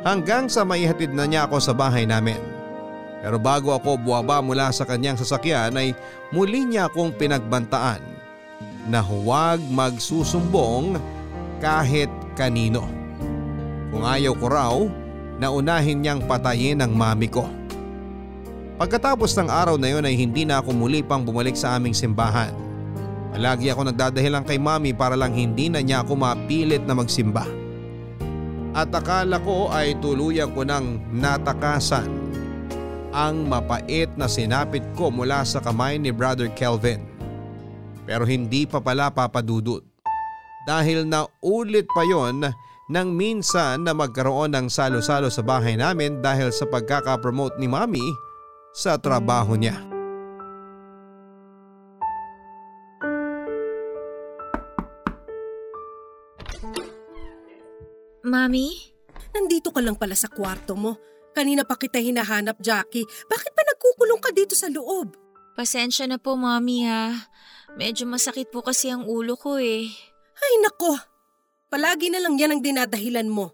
[0.03, 2.40] Hanggang sa maihatid na niya ako sa bahay namin.
[3.23, 5.92] Pero bago ako buwaba mula sa kanyang sasakyan ay
[6.33, 8.17] muli niya akong pinagbantaan
[8.88, 10.96] na huwag magsusumbong
[11.61, 12.88] kahit kanino.
[13.92, 14.77] Kung ayaw ko raw,
[15.37, 17.44] naunahin niyang patayin ang mami ko.
[18.79, 22.55] Pagkatapos ng araw na yun ay hindi na ako muli pang bumalik sa aming simbahan.
[23.35, 27.44] Palagi ako nagdadahilan kay mami para lang hindi na niya ako mapilit na magsimba.
[28.72, 32.07] At akala ko ay tuluyan ko ng natakasan
[33.11, 37.08] ang mapait na sinapit ko mula sa kamay ni Brother Kelvin.
[38.09, 39.85] Pero hindi pa pala papadudot.
[40.64, 42.40] Dahil naulit pa yon
[42.88, 48.01] nang minsan na magkaroon ng salo-salo sa bahay namin dahil sa pagkakapromote ni Mami
[48.73, 49.77] sa trabaho niya.
[58.25, 58.73] Mami?
[59.37, 60.97] Nandito ka lang pala sa kwarto mo.
[61.37, 63.05] Kanina pa kita hinahanap, Jackie.
[63.05, 65.12] Bakit pa nagkukulong ka dito sa loob?
[65.57, 67.12] Pasensya na po, Mami ha.
[67.76, 69.85] Medyo masakit po kasi ang ulo ko eh.
[70.38, 70.96] Ay nako,
[71.68, 73.52] palagi na lang yan ang dinadahilan mo.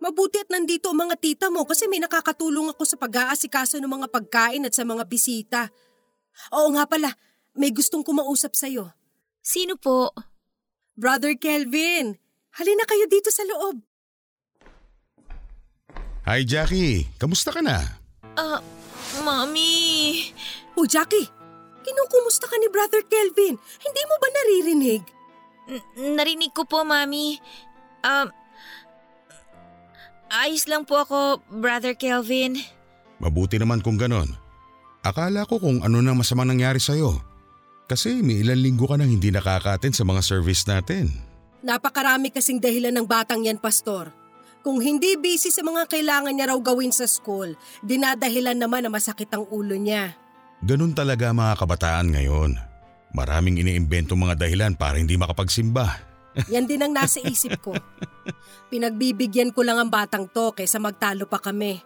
[0.00, 4.08] Mabuti at nandito ang mga tita mo kasi may nakakatulong ako sa pag-aasikaso ng mga
[4.12, 5.68] pagkain at sa mga bisita.
[6.52, 7.12] Oo nga pala,
[7.56, 8.92] may gustong kumausap sa'yo.
[9.40, 10.12] Sino po?
[10.96, 12.16] Brother Kelvin,
[12.60, 13.80] halina kayo dito sa loob.
[16.26, 17.78] Hi Jackie, kamusta ka na?
[18.36, 18.60] Ah,
[19.22, 20.34] Mami.
[20.76, 21.30] O Jackie,
[21.86, 23.54] Kinukumusta ka ni Brother Kelvin?
[23.54, 25.02] Hindi mo ba naririnig?
[25.70, 27.38] N- narinig ko po, Mami.
[28.02, 28.26] Um,
[30.34, 32.58] ayos lang po ako, Brother Kelvin.
[33.22, 34.34] Mabuti naman kung ganon.
[35.06, 37.22] Akala ko kung ano na masamang nangyari sa'yo.
[37.86, 41.06] Kasi may ilang linggo ka nang hindi nakaka-attend sa mga service natin.
[41.62, 44.10] Napakarami kasing dahilan ng batang yan, Pastor.
[44.66, 47.54] Kung hindi busy sa mga kailangan niya raw gawin sa school,
[47.86, 50.18] dinadahilan naman na masakit ang ulo niya.
[50.64, 52.56] Ganun talaga mga kabataan ngayon.
[53.12, 55.86] Maraming iniimbento mga dahilan para hindi makapagsimba.
[56.52, 57.72] Yan din ang nasa isip ko.
[58.68, 61.80] Pinagbibigyan ko lang ang batang to kaysa magtalo pa kami.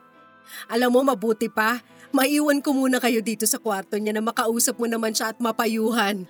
[0.66, 1.78] Alam mo, mabuti pa,
[2.10, 6.26] maiwan ko muna kayo dito sa kwarto niya na makausap mo naman siya at mapayuhan.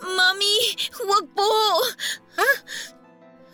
[0.00, 0.56] Mami,
[1.04, 1.52] huwag po!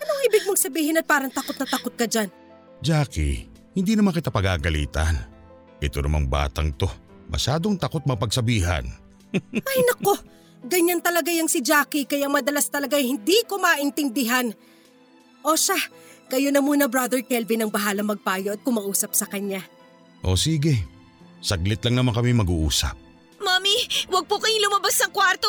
[0.01, 2.31] Anong ibig mong sabihin at parang takot na takot ka dyan?
[2.79, 5.19] Jackie, hindi naman kita pagagalitan.
[5.83, 7.10] Ito namang batang to.
[7.31, 8.83] Masyadong takot mapagsabihan.
[9.55, 10.19] Ay nako,
[10.67, 14.51] ganyan talaga yung si Jackie kaya madalas talaga hindi ko maintindihan.
[15.47, 15.79] O siya,
[16.27, 19.63] kayo na muna Brother Kelvin ang bahala magpayo at kumausap sa kanya.
[20.21, 20.85] O sige,
[21.41, 22.99] saglit lang naman kami mag-uusap.
[23.41, 23.73] Mami,
[24.13, 25.49] huwag po kayong lumabas ng kwarto!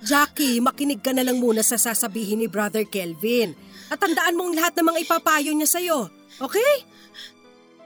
[0.00, 3.52] Jackie, makinig ka na lang muna sa sasabihin ni Brother Kelvin.
[3.92, 6.08] At tandaan mong lahat ng mga ipapayo niya sa'yo.
[6.40, 6.72] Okay?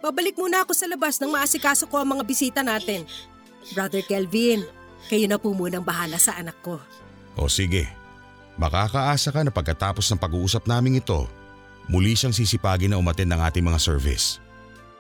[0.03, 3.07] Babalik muna ako sa labas nang maasikaso ko ang mga bisita natin.
[3.71, 4.67] Brother Kelvin,
[5.07, 6.83] kayo na po munang bahala sa anak ko.
[7.39, 7.87] O sige,
[8.59, 11.31] makakaasa ka na pagkatapos ng pag-uusap naming ito,
[11.87, 14.43] muli siyang sisipagin na umatin ng ating mga service.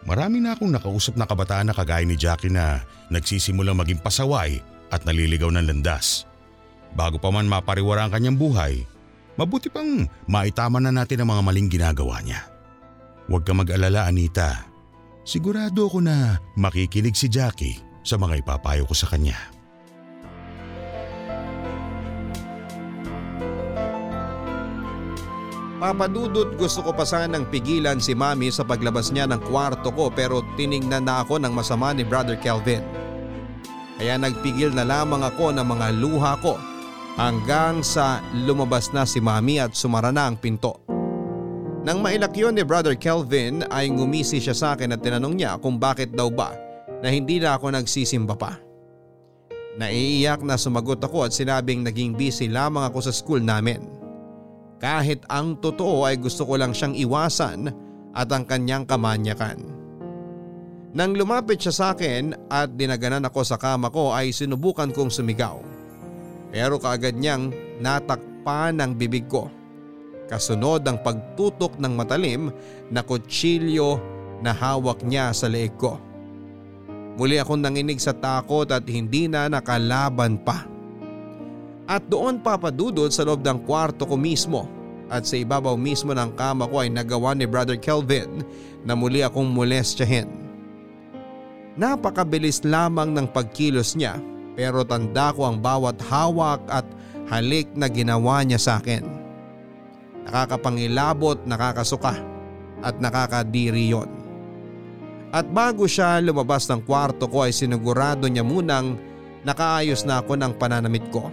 [0.07, 4.62] Marami na akong nakausap na kabataan na kagaya ni Jackie na nagsisimulang maging pasaway
[4.95, 6.31] at naliligaw ng landas.
[6.95, 8.87] Bago pa man mapariwara ang kanyang buhay,
[9.35, 12.47] mabuti pang maitama na natin ang mga maling ginagawa niya.
[13.27, 14.72] Huwag ka mag-alala Anita.
[15.23, 19.39] Sigurado ako na makikinig si Jackie sa mga ipapayo ko sa kanya.
[25.83, 30.43] Papadudot gusto ko pa sanang pigilan si mami sa paglabas niya ng kwarto ko pero
[30.55, 32.83] tiningnan na ako ng masama ni Brother Kelvin.
[33.99, 36.55] Kaya nagpigil na lamang ako ng mga luha ko
[37.19, 40.92] hanggang sa lumabas na si mami at sumara na ang pinto.
[41.83, 45.83] Nang mailak yun ni Brother Kelvin ay ngumisi siya sa akin at tinanong niya kung
[45.83, 46.55] bakit daw ba
[47.03, 48.55] na hindi na ako nagsisimba pa.
[49.83, 53.83] Naiiyak na sumagot ako at sinabing naging busy lamang ako sa school namin.
[54.79, 57.75] Kahit ang totoo ay gusto ko lang siyang iwasan
[58.14, 59.59] at ang kanyang kamanyakan.
[60.95, 65.59] Nang lumapit siya sa akin at dinaganan ako sa kama ko ay sinubukan kong sumigaw.
[66.55, 67.51] Pero kaagad niyang
[67.83, 69.51] natakpan ang bibig ko.
[70.31, 72.53] Kasunod ang pagtutok ng matalim
[72.89, 73.99] na kutsilyo
[74.43, 75.97] na hawak niya sa leeg ko.
[77.15, 80.65] Muli akong nanginig sa takot at hindi na nakalaban pa.
[81.85, 84.65] At doon papadudod sa loob ng kwarto ko mismo
[85.13, 88.41] at sa ibabaw mismo ng kama ko ay nagawa ni Brother Kelvin
[88.89, 90.25] na muli akong molestyahin.
[91.77, 94.17] Napakabilis lamang ng pagkilos niya
[94.57, 96.85] pero tanda ko ang bawat hawak at
[97.29, 99.22] halik na ginawa niya sa akin.
[100.29, 102.15] Nakakapangilabot, nakakasuka
[102.83, 104.11] at nakakadiri yon.
[105.33, 109.01] At bago siya lumabas ng kwarto ko ay sinigurado niya munang
[109.49, 111.33] nakaayos na ako ng pananamit ko.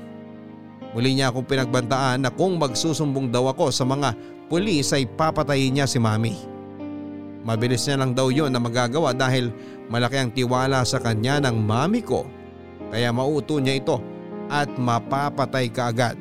[0.96, 4.16] Muli niya akong pinagbantaan na kung magsusumbong daw ako sa mga
[4.50, 6.34] pulis ay papatayin niya si mami.
[7.46, 9.54] Mabilis niya lang daw yon na magagawa dahil
[9.92, 12.26] malaki ang tiwala sa kanya ng mami ko
[12.90, 14.02] kaya mauto niya ito
[14.50, 16.18] at mapapatay ka agad.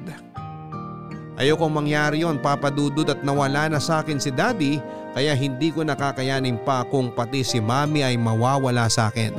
[1.38, 4.83] Ayokong mangyari yon papadudod at nawala na sa akin si daddy
[5.14, 9.31] kaya hindi ko nakakayanin pa kung pati si mami ay mawawala sa akin.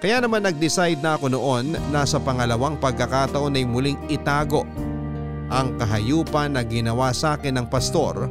[0.00, 4.64] Kaya naman nag-decide na ako noon na sa pangalawang pagkakataon ay muling itago
[5.52, 8.24] ang kahayupan na ginawa sa akin ng pastor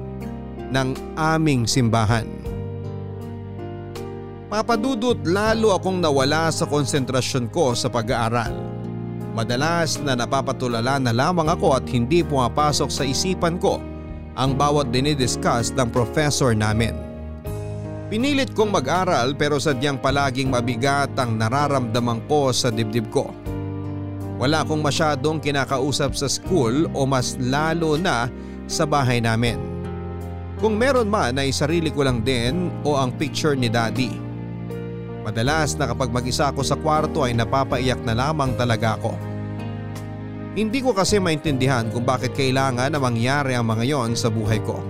[0.73, 2.25] ng aming simbahan.
[4.49, 8.68] Papadudot lalo akong nawala sa konsentrasyon ko sa pag-aaral.
[9.39, 13.79] Madalas na napapatulala na lamang ako at hindi pumapasok sa isipan ko
[14.35, 16.91] ang bawat dinidiscuss ng professor namin.
[18.11, 23.31] Pinilit kong mag-aral pero sadyang palaging mabigat ang nararamdaman ko sa dibdib ko.
[24.43, 28.27] Wala akong masyadong kinakausap sa school o mas lalo na
[28.67, 29.55] sa bahay namin.
[30.59, 34.11] Kung meron man ay sarili ko lang din o ang picture ni daddy.
[35.23, 39.28] Madalas na kapag mag-isa ako sa kwarto ay napapaiyak na lamang talaga ako.
[40.59, 44.83] Hindi ko kasi maintindihan kung bakit kailangan na mangyari ang mga yon sa buhay ko.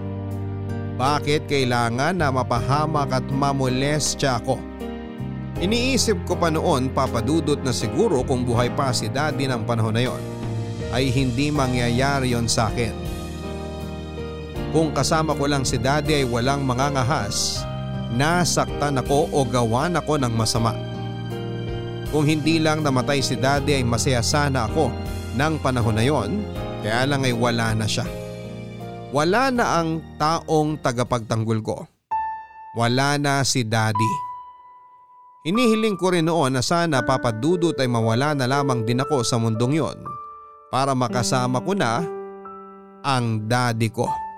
[0.97, 4.58] Bakit kailangan na mapahamak at mamolestya ako?
[5.62, 10.10] Iniisip ko pa noon papadudot na siguro kung buhay pa si daddy ng panahon na
[10.10, 10.17] yon
[10.89, 12.97] ay hindi mangyayari yon sa akin.
[14.73, 17.62] Kung kasama ko lang si daddy ay walang mangangahas,
[18.17, 20.73] nasaktan ako o gawan ako ng masama.
[22.10, 26.43] Kung hindi lang namatay si daddy ay masaya sana ako ng panahon na yon,
[26.84, 28.04] kaya lang ay wala na siya.
[29.15, 31.88] Wala na ang taong tagapagtanggol ko.
[32.75, 34.12] Wala na si daddy.
[35.47, 39.80] Inihiling ko rin noon na sana papadudot ay mawala na lamang din ako sa mundong
[39.80, 39.97] yon
[40.67, 42.04] para makasama ko na
[43.02, 44.28] ang daddy ko.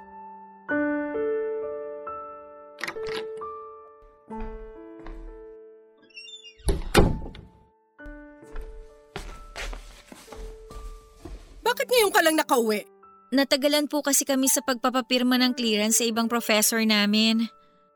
[11.92, 12.88] Ngayon ka lang nakauwi?
[13.32, 17.48] Natagalan po kasi kami sa pagpapapirma ng clearance sa ibang professor namin.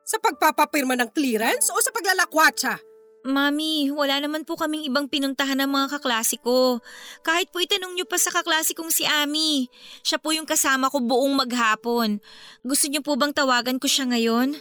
[0.03, 2.79] Sa pagpapapirma ng clearance o sa paglalakwatsa?
[3.25, 6.77] Mami, wala naman po kaming ibang pinuntahan ng mga kaklase ko.
[7.25, 9.65] Kahit po itanong niyo pa sa kaklase kong si Ami.
[10.05, 12.21] Siya po yung kasama ko buong maghapon.
[12.62, 14.53] Gusto niyo po bang tawagan ko siya ngayon?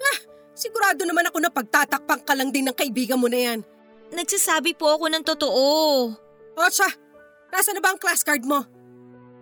[0.00, 0.18] Ah,
[0.56, 3.60] sigurado naman ako na pagtatakpang ka lang din ng kaibigan mo na yan.
[4.08, 5.68] Nagsasabi po ako ng totoo.
[6.56, 6.88] O siya,
[7.52, 8.64] nasa na ba ang class card mo?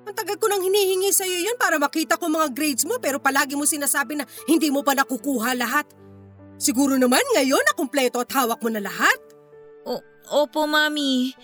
[0.06, 3.58] Ang tagal ko nang hinihingi sa'yo yun para makita ko mga grades mo pero palagi
[3.58, 5.86] mo sinasabi na hindi mo pa nakukuha lahat.
[6.56, 9.18] Siguro naman ngayon na kumpleto at hawak mo na lahat.
[9.82, 9.98] O,
[10.30, 11.34] opo, Mami.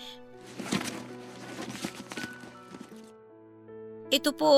[4.13, 4.53] Ito po.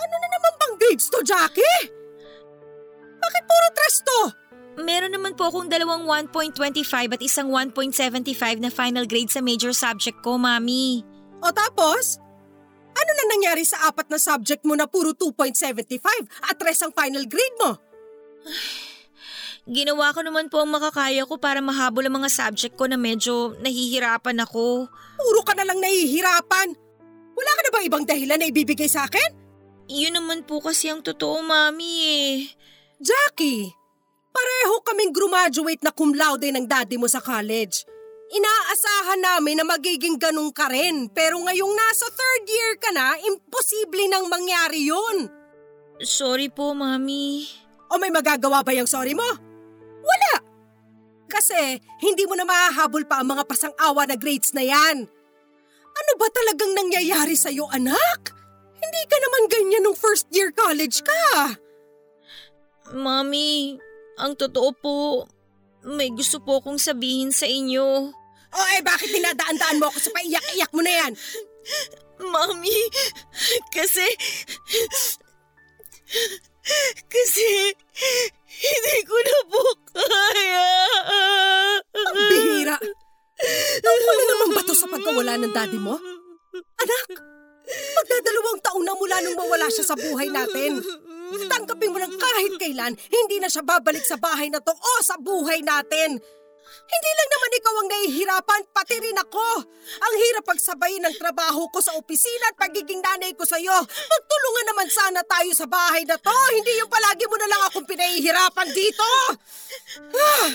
[0.00, 1.88] Ano na naman bang grades to, Jackie?
[3.20, 4.20] Bakit puro tres to?
[4.80, 10.24] Meron naman po akong dalawang 1.25 at isang 1.75 na final grade sa major subject
[10.24, 11.04] ko, Mami.
[11.44, 12.16] O tapos?
[12.90, 16.00] Ano na nangyari sa apat na subject mo na puro 2.75
[16.48, 17.76] at tres ang final grade mo?
[19.76, 23.54] Ginawa ko naman po ang makakaya ko para mahabol ang mga subject ko na medyo
[23.60, 24.88] nahihirapan ako.
[25.20, 26.68] Puro ka na lang nahihirapan.
[27.36, 29.36] Wala ka na bang ibang dahilan na ibibigay sa akin?
[29.92, 32.34] Yun naman po kasi ang totoo, Mami eh.
[33.00, 33.79] Jackie,
[34.30, 37.86] pareho kaming graduate na cum laude ng daddy mo sa college.
[38.30, 44.06] Inaasahan namin na magiging ganun ka rin pero ngayong nasa third year ka na, imposible
[44.06, 45.26] nang mangyari yun.
[46.00, 47.44] Sorry po, Mami.
[47.90, 49.26] O may magagawa ba yung sorry mo?
[50.00, 50.34] Wala!
[51.26, 55.10] Kasi hindi mo na mahahabol pa ang mga pasang-awa na grades na yan.
[55.90, 58.30] Ano ba talagang nangyayari sa'yo, anak?
[58.78, 61.58] Hindi ka naman ganyan nung first year college ka.
[62.94, 63.78] Mami,
[64.20, 64.96] ang totoo po,
[65.88, 68.12] may gusto po akong sabihin sa inyo.
[68.50, 71.12] O eh bakit dinadaan-daan mo ako sa paiyak-iyak mo na yan?
[72.20, 72.78] Mami,
[73.72, 74.04] kasi...
[77.08, 77.48] Kasi
[78.60, 79.62] hindi ko na po
[79.94, 80.68] kaya.
[81.96, 82.76] Ang bihira.
[83.80, 85.96] Tungkol na naman ba to sa pagkawala ng daddy mo?
[86.76, 87.06] Anak,
[87.68, 90.80] magdadalawang taon na mula nung mawala siya sa buhay natin.
[91.30, 95.14] Tanggapin mo lang kahit kailan, hindi na siya babalik sa bahay na to o sa
[95.14, 96.18] buhay natin.
[96.90, 99.48] Hindi lang naman ikaw ang nahihirapan, pati rin ako.
[100.02, 103.74] Ang hirap pagsabayin ng trabaho ko sa opisina at pagiging nanay ko sa'yo.
[103.86, 106.34] Magtulungan naman sana tayo sa bahay na to.
[106.50, 109.06] Hindi yung palagi mo na lang akong pinahihirapan dito.
[110.18, 110.46] Ah.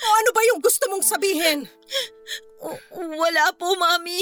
[0.00, 1.68] O ano ba yung gusto mong sabihin?
[2.94, 4.20] Wala po, Mami.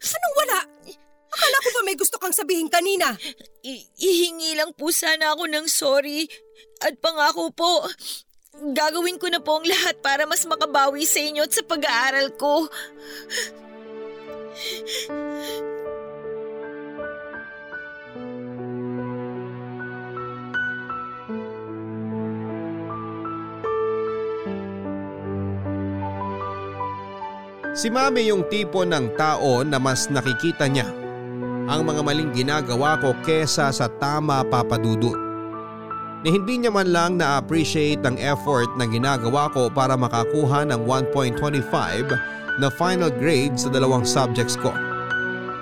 [0.00, 0.58] Anong wala?
[1.32, 3.16] Akala ko pa may gusto kang sabihin kanina.
[3.64, 6.28] I- ihingi lang po sana ako ng sorry.
[6.84, 7.88] At pangako po,
[8.76, 12.68] gagawin ko na po ang lahat para mas makabawi sa inyo at sa pag-aaral ko.
[27.72, 30.92] Si Mami yung tipo ng tao na mas nakikita niya
[31.72, 35.16] ang mga maling ginagawa ko kesa sa tama papadudot.
[36.20, 42.60] Ni hindi niya man lang na-appreciate ang effort na ginagawa ko para makakuha ng 1.25
[42.60, 44.68] na final grade sa dalawang subjects ko.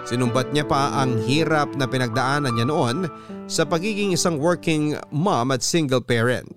[0.02, 3.06] Sinumbat niya pa ang hirap na pinagdaanan niya noon
[3.46, 6.50] sa pagiging isang working mom at single parent.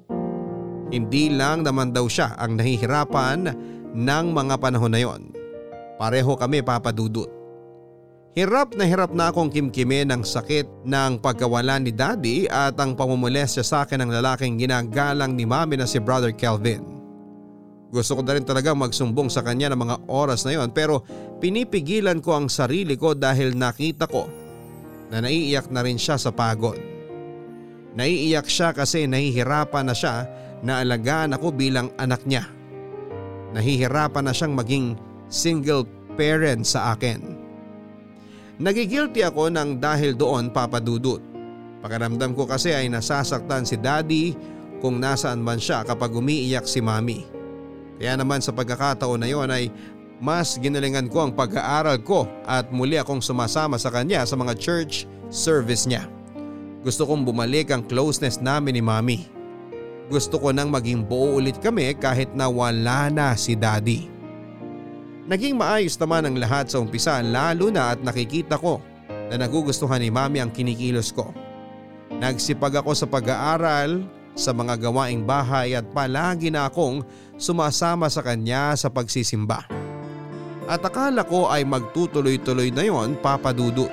[0.89, 3.53] Hindi lang naman daw siya ang nahihirapan
[3.93, 5.32] ng mga panahon na yon.
[6.03, 7.31] Pareho kami papadudot.
[8.35, 13.63] Hirap na hirap na akong kimkime ng sakit ng pagkawala ni daddy at ang pamumulestya
[13.63, 16.83] sa akin ng lalaking ginagalang ni mami na si brother Kelvin.
[17.87, 21.07] Gusto ko na rin talaga magsumbong sa kanya ng mga oras na yon pero
[21.39, 24.27] pinipigilan ko ang sarili ko dahil nakita ko
[25.07, 26.75] na naiiyak na rin siya sa pagod.
[27.95, 30.27] Naiiyak siya kasi nahihirapan na siya
[30.67, 32.43] na alagaan ako bilang anak niya.
[33.55, 37.41] Nahihirapan na siyang maging single parent sa akin.
[38.61, 41.17] Nagigilty ako ng dahil doon papadudot.
[41.81, 44.37] Pakiramdam ko kasi ay nasasaktan si daddy
[44.77, 47.25] kung nasaan man siya kapag umiiyak si mami.
[47.97, 49.73] Kaya naman sa pagkakataon na yon ay
[50.23, 55.09] mas ginalingan ko ang pag-aaral ko at muli akong sumasama sa kanya sa mga church
[55.33, 56.07] service niya.
[56.85, 59.19] Gusto kong bumalik ang closeness namin ni mami.
[60.07, 64.12] Gusto ko nang maging buo ulit kami kahit na wala na si daddy.
[65.23, 68.83] Naging maayos naman ang lahat sa umpisa lalo na at nakikita ko
[69.31, 71.31] na nagugustuhan ni mami ang kinikilos ko.
[72.11, 74.03] Nagsipag ako sa pag-aaral,
[74.33, 77.05] sa mga gawaing bahay at palagi na akong
[77.37, 79.63] sumasama sa kanya sa pagsisimba.
[80.67, 83.91] At akala ko ay magtutuloy-tuloy na yon papadudot.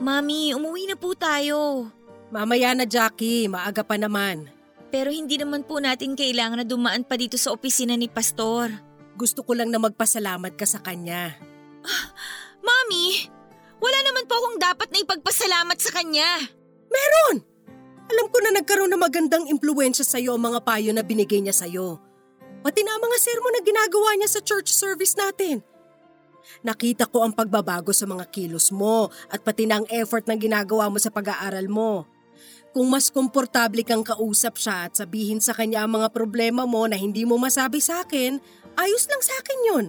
[0.00, 1.90] Mami, umuwi na po tayo.
[2.30, 4.46] Mamaya na Jackie, maaga pa naman.
[4.94, 8.70] Pero hindi naman po natin kailangan na dumaan pa dito sa opisina ni Pastor.
[9.18, 11.34] Gusto ko lang na magpasalamat ka sa kanya.
[12.66, 13.26] Mami,
[13.82, 16.30] wala naman po akong dapat na ipagpasalamat sa kanya.
[16.86, 17.42] Meron!
[18.10, 21.98] Alam ko na nagkaroon ng magandang impluensya sa'yo ang mga payo na binigay niya sa'yo.
[22.62, 25.62] Pati na ang mga sermon na ginagawa niya sa church service natin.
[26.66, 30.90] Nakita ko ang pagbabago sa mga kilos mo at pati na ang effort na ginagawa
[30.90, 32.06] mo sa pag-aaral mo.
[32.70, 36.94] Kung mas komportable kang kausap siya at sabihin sa kanya ang mga problema mo na
[36.94, 38.38] hindi mo masabi sa akin,
[38.78, 39.86] ayos lang sa akin yun.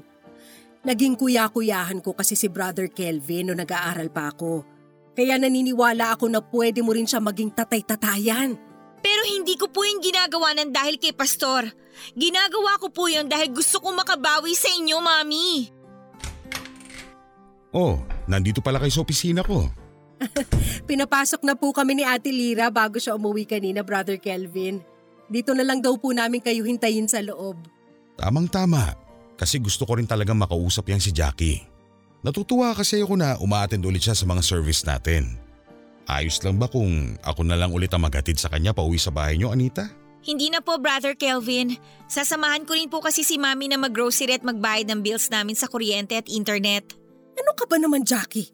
[0.81, 4.65] Naging kuya-kuyahan ko kasi si Brother Kelvin no nag-aaral pa ako.
[5.13, 8.57] Kaya naniniwala ako na pwede mo rin siya maging tatay-tatayan.
[9.01, 11.69] Pero hindi ko po yung ginagawa ng dahil kay Pastor.
[12.17, 15.49] Ginagawa ko po yun dahil gusto kong makabawi sa inyo, Mami.
[17.71, 19.69] Oh, nandito pala kayo sa opisina ko.
[20.89, 24.81] Pinapasok na po kami ni Ate Lira bago siya umuwi kanina, Brother Kelvin.
[25.31, 27.55] Dito na lang daw po namin kayo hintayin sa loob.
[28.19, 28.93] Tamang tama,
[29.39, 31.63] kasi gusto ko rin talagang makausap yan si Jackie.
[32.21, 35.41] Natutuwa kasi ako na umaattend ulit siya sa mga service natin.
[36.05, 39.41] Ayos lang ba kung ako na lang ulit ang maghatid sa kanya pauwi sa bahay
[39.41, 39.89] niyo, Anita?
[40.21, 41.81] Hindi na po, Brother Kelvin.
[42.05, 45.65] Sasamahan ko rin po kasi si Mami na mag-grocery at magbayad ng bills namin sa
[45.65, 46.93] kuryente at internet.
[47.41, 48.53] Ano ka ba naman, Jackie?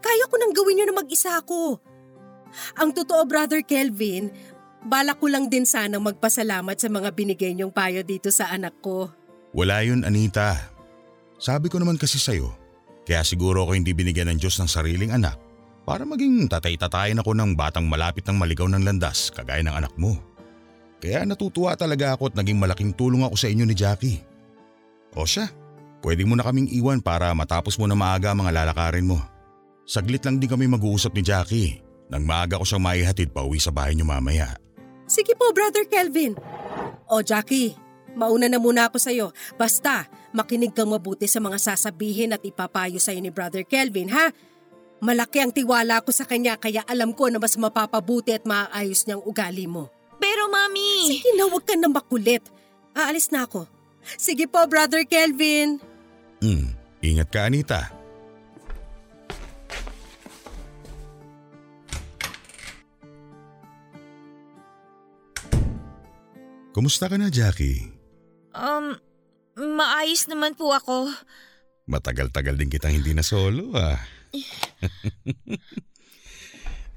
[0.00, 1.78] Kaya ko nang gawin yun na mag-isa ako.
[2.80, 4.32] Ang totoo, Brother Kelvin,
[4.82, 9.12] balak ko lang din sanang magpasalamat sa mga binigay niyong payo dito sa anak ko.
[9.54, 10.56] Wala yun, Anita.
[11.40, 12.52] Sabi ko naman kasi sa'yo,
[13.06, 15.36] kaya siguro ako hindi binigyan ng Diyos ng sariling anak
[15.88, 20.14] para maging tatay-tatayin ako ng batang malapit ng maligaw ng landas kagaya ng anak mo.
[21.00, 24.20] Kaya natutuwa talaga ako at naging malaking tulong ako sa inyo ni Jackie.
[25.16, 25.48] O siya,
[26.04, 29.18] pwede mo na kaming iwan para matapos mo na maaga mga lalakarin mo.
[29.90, 33.74] Saglit lang din kami mag-uusap ni Jackie nang maaga ko siyang maihatid pa uwi sa
[33.74, 34.54] bahay niyo mamaya.
[35.10, 36.38] Sige po, Brother Kelvin.
[37.10, 37.74] O Jackie,
[38.14, 39.34] mauna na muna ako sa'yo.
[39.58, 44.30] Basta, makinig kang mabuti sa mga sasabihin at ipapayo sa'yo ni Brother Kelvin, ha?
[45.02, 49.26] Malaki ang tiwala ko sa kanya kaya alam ko na mas mapapabuti at maayos niyang
[49.26, 49.90] ugali mo.
[50.22, 51.18] Pero Mami…
[51.18, 52.46] Sige na, huwag ka na makulit.
[52.94, 53.66] Aalis na ako.
[54.14, 55.82] Sige po, Brother Kelvin.
[56.38, 57.99] Hmm, ingat ka Anita.
[66.70, 67.90] Kumusta ka na Jackie?
[68.54, 68.94] Um,
[69.58, 71.10] maayos naman po ako.
[71.90, 73.98] Matagal-tagal din kitang hindi na solo ah.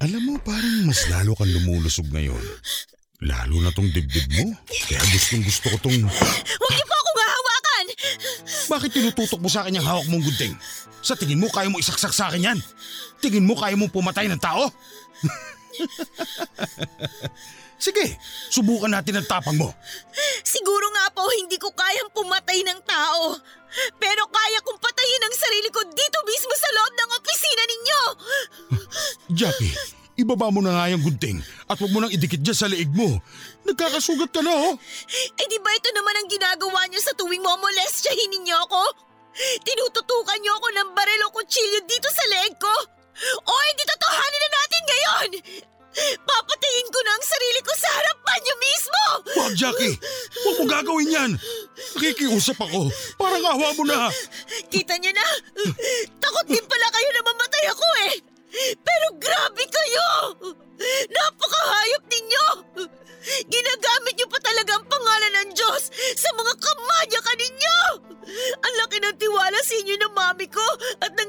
[0.05, 2.43] Alam mo parang mas lalo kang lumulusog ngayon.
[3.25, 4.53] Lalo na tong dibdib mo.
[4.67, 5.97] Kaya gustong gusto ko tong...
[6.05, 7.85] Huwag niyo po akong hahawakan!
[8.67, 10.53] Bakit tinututok mo sa akin yung hawak mong gunting?
[11.01, 12.59] Sa tingin mo kaya mo isaksak sa akin yan?
[13.23, 14.69] Tingin mo kaya mong pumatay ng tao?
[17.83, 18.15] Sige,
[18.47, 19.67] subukan natin ang tapang mo.
[20.47, 23.35] Siguro nga po hindi ko kayang pumatay ng tao.
[23.99, 28.01] Pero kaya kong patayin ang sarili ko dito mismo sa loob ng opisina ninyo!
[29.35, 29.75] Jackie,
[30.15, 33.19] ibaba mo na nga yung gunting at huwag mo nang idikit dyan sa leeg mo.
[33.67, 34.79] Nagkakasugat ka na oh.
[35.35, 38.83] Eh di ba ito naman ang ginagawa niyo sa tuwing momolestyahin ninyo ako?
[39.67, 42.75] Tinututukan niyo ako ng baril o kutsilyo dito sa leeg ko?
[43.43, 45.29] O hindi totohanin na natin ngayon!
[46.25, 49.03] Papatayin ko na ang sarili ko sa harapan niyo mismo!
[49.37, 49.95] Wag Jackie,
[50.41, 51.31] huwag mo gagawin yan.
[51.93, 52.89] Nakikiusap ako.
[53.21, 54.09] Parang awa mo na.
[54.73, 55.27] Kita niyo na?
[56.17, 58.13] Takot din pala kayo na mamatay ako eh!
[58.81, 60.07] Pero grabe kayo!
[61.13, 62.45] Napakahayop ninyo!
[63.47, 67.79] Ginagamit niyo pa talaga ang pangalan ng Diyos sa mga kamanya ka ninyo!
[68.65, 70.65] Ang laki ng tiwala sa inyo ng mami ko
[71.05, 71.23] at na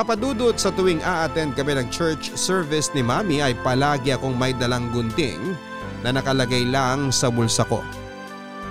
[0.00, 4.88] Papadudot sa tuwing a-attend kami ng church service ni Mami ay palagi akong may dalang
[4.96, 5.52] gunting
[6.00, 7.84] na nakalagay lang sa bulsa ko.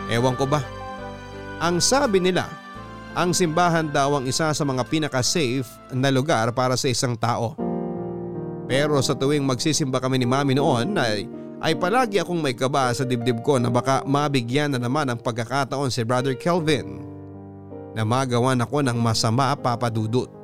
[0.09, 0.57] Ewan ko ba?
[1.61, 2.49] Ang sabi nila,
[3.13, 7.53] ang simbahan daw ang isa sa mga pinaka-safe na lugar para sa isang tao.
[8.65, 11.29] Pero sa tuwing magsisimba kami ni Mami noon ay,
[11.61, 15.93] ay palagi akong may kaba sa dibdib ko na baka mabigyan na naman ang pagkakataon
[15.93, 17.05] si Brother Kelvin
[17.93, 20.38] na magawan ako ng masama papadudot.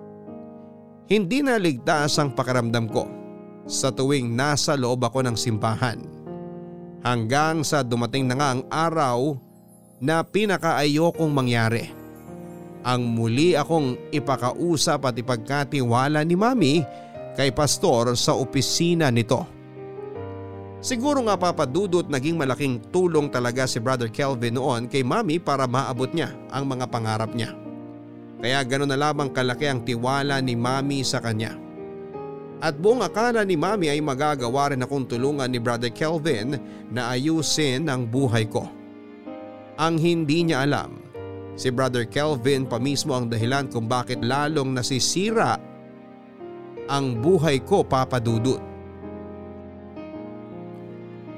[1.05, 3.05] Hindi na ligtas ang pakaramdam ko
[3.69, 6.01] sa tuwing nasa loob ako ng simbahan.
[7.05, 9.37] Hanggang sa dumating na nga ang araw
[10.01, 11.93] na pinakaayokong mangyari.
[12.81, 16.81] Ang muli akong ipakausap at ipagkatiwala ni Mami
[17.37, 19.45] kay pastor sa opisina nito.
[20.81, 26.09] Siguro nga papadudot naging malaking tulong talaga si Brother Kelvin noon kay Mami para maabot
[26.09, 27.64] niya ang mga pangarap niya.
[28.39, 31.55] Kaya gano'n na lamang kalaki ang tiwala ni Mami sa kanya.
[32.63, 36.55] At buong akala ni Mami ay magagawa rin akong tulungan ni Brother Kelvin
[36.91, 38.67] na ayusin ang buhay ko.
[39.75, 41.03] Ang hindi niya alam,
[41.59, 45.59] si Brother Kelvin pa mismo ang dahilan kung bakit lalong nasisira
[46.87, 48.61] ang buhay ko papadudot.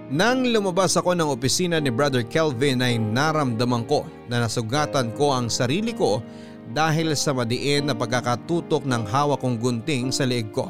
[0.08, 5.52] Nang lumabas ako ng opisina ni Brother Kelvin ay naramdaman ko na nasugatan ko ang
[5.52, 6.24] sarili ko
[6.72, 10.68] dahil sa madiin na pagkakatutok ng hawak kong gunting sa leeg ko.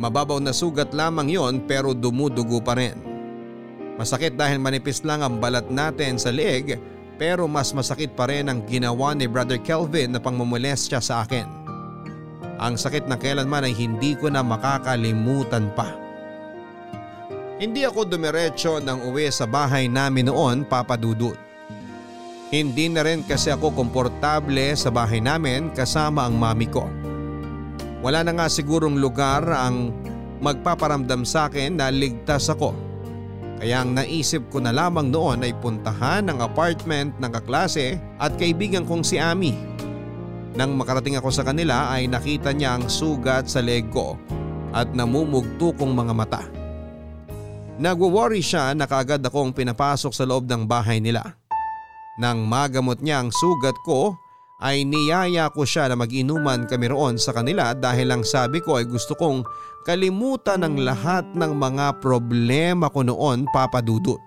[0.00, 2.96] Mababaw na sugat lamang yon pero dumudugo pa rin.
[4.00, 6.80] Masakit dahil manipis lang ang balat natin sa leeg
[7.20, 11.44] pero mas masakit pa rin ang ginawa ni Brother Kelvin na pangmumulestya sa akin.
[12.56, 15.92] Ang sakit na kailanman ay hindi ko na makakalimutan pa.
[17.60, 21.49] Hindi ako dumiretso ng uwi sa bahay namin noon papadudot.
[22.50, 26.82] Hindi na rin kasi ako komportable sa bahay namin kasama ang mami ko.
[28.02, 29.94] Wala na nga sigurong lugar ang
[30.42, 32.74] magpaparamdam sa akin na ligtas ako.
[33.62, 38.82] Kaya ang naisip ko na lamang noon ay puntahan ang apartment ng kaklase at kaibigan
[38.82, 39.54] kong si Ami.
[40.58, 44.18] Nang makarating ako sa kanila ay nakita niya ang sugat sa leg ko
[44.74, 46.42] at namumugto kong mga mata.
[47.78, 51.39] Nagwo-worry siya na kaagad akong pinapasok sa loob ng bahay nila.
[52.20, 54.12] Nang magamot niya ang sugat ko
[54.60, 58.84] ay niyaya ko siya na mag-inuman kami roon sa kanila dahil lang sabi ko ay
[58.84, 59.40] gusto kong
[59.88, 64.20] kalimutan ang lahat ng mga problema ko noon papadudot.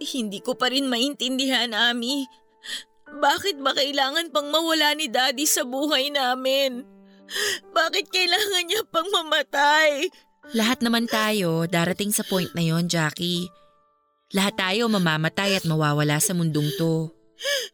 [0.00, 2.30] Hindi ko pa rin maintindihan, Ami.
[3.10, 6.86] Bakit ba kailangan pang mawala ni Daddy sa buhay namin?
[7.74, 10.06] Bakit kailangan niya pang mamatay?
[10.56, 13.52] Lahat naman tayo darating sa point na yon, Jackie.
[14.32, 17.12] Lahat tayo mamamatay at mawawala sa mundong to.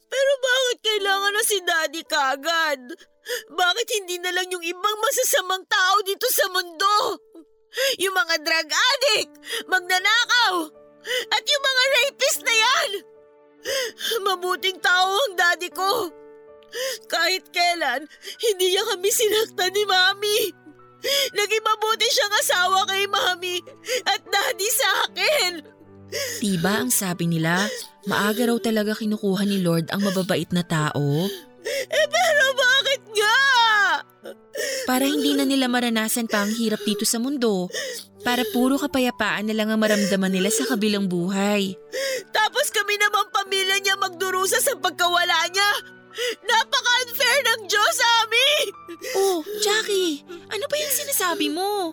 [0.07, 2.81] Pero bakit kailangan na si Daddy kagad?
[3.51, 7.23] Bakit hindi na lang yung ibang masasamang tao dito sa mundo?
[8.03, 9.33] Yung mga drug addict,
[9.69, 10.55] magnanakaw,
[11.07, 12.91] at yung mga rapist na yan!
[14.23, 16.09] Mabuting tao ang daddy ko.
[17.11, 18.07] Kahit kailan,
[18.43, 20.66] hindi niya kami sinaktan ni Mami.
[21.37, 23.57] Naging mabuti siyang asawa kay Mami
[24.09, 25.53] at daddy sa akin.
[26.39, 27.67] Diba ang sabi nila,
[28.07, 31.27] maaga raw talaga kinukuha ni Lord ang mababait na tao?
[31.67, 33.39] Eh pero bakit nga?
[34.87, 37.67] Para hindi na nila maranasan pa ang hirap dito sa mundo.
[38.23, 41.75] Para puro kapayapaan na lang ang maramdaman nila sa kabilang buhay.
[42.31, 45.71] Tapos kami naman pamilya niya magdurusa sa pagkawala niya.
[46.49, 48.51] Napaka-unfair ng Diyos, Ami!
[49.17, 51.93] Oh, Jackie, ano ba yung sinasabi mo?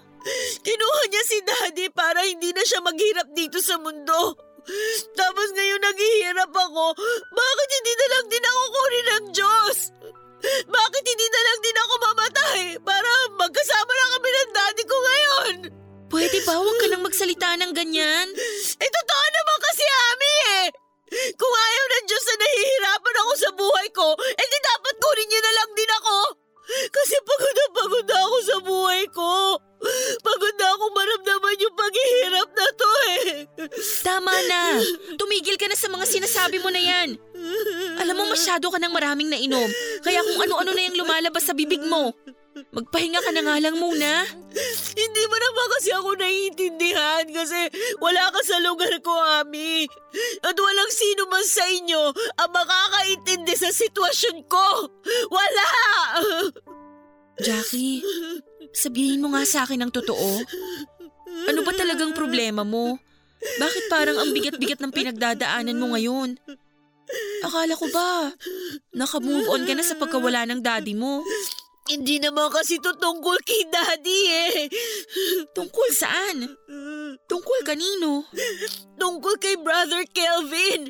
[0.63, 4.39] Kinuha niya si Daddy para hindi na siya maghirap dito sa mundo.
[5.19, 6.95] Tapos ngayon naghihirap ako,
[7.35, 9.77] bakit hindi na lang din ako kunin ng Diyos?
[10.67, 15.55] Bakit hindi na lang din ako mamatay para magkasama na kami ng daddy ko ngayon?
[16.07, 18.27] Pwede ba huwag ka nang magsalita ng ganyan?
[18.79, 20.82] Eh, totoo naman kasi, Ami eh!
[21.37, 25.41] Kung ayaw ng Diyos na nahihirapan ako sa buhay ko, eh di dapat kunin niya
[25.41, 26.17] na lang din ako!
[26.63, 29.31] Kasi pagod na pagod na ako sa buhay ko!
[30.23, 33.23] Pagod na akong maramdaman yung paghihirap na to eh!
[33.99, 34.61] Tama na!
[35.19, 37.19] Tumigil ka na sa mga sinasabi mo na yan!
[37.99, 39.67] Alam mo masyado ka ng maraming nainom,
[40.01, 42.15] kaya kung ano-ano na yung lumalabas sa bibig mo.
[42.73, 44.25] Magpahinga ka na nga lang muna.
[44.93, 49.89] Hindi mo naman kasi ako naiintindihan kasi wala ka sa lugar ko, Ami.
[50.45, 54.89] At walang sino man sa inyo ang makakaintindi sa sitwasyon ko.
[55.33, 55.67] Wala!
[57.41, 58.05] Jackie,
[58.73, 60.41] Sabihin mo nga sa akin ang totoo.
[61.45, 62.97] Ano ba talagang problema mo?
[63.61, 66.41] Bakit parang ang bigat-bigat ng pinagdadaanan mo ngayon?
[67.45, 68.33] Akala ko ba,
[68.97, 71.21] naka-move on ka na sa pagkawala ng daddy mo.
[71.93, 74.55] Hindi naman kasi to tungkol kay daddy eh.
[75.53, 76.49] Tungkol saan?
[77.29, 78.25] Tungkol kanino?
[78.97, 80.89] Tungkol kay Brother Kelvin.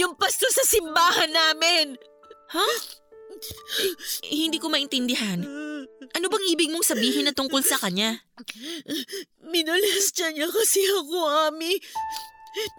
[0.00, 2.00] Yung pasto sa simbahan namin.
[2.56, 2.68] Ha?
[4.24, 5.44] Eh, hindi ko maintindihan.
[6.16, 8.24] Ano bang ibig mong sabihin na tungkol sa kanya?
[9.44, 11.76] Minolestya niya kasi ako, Ami.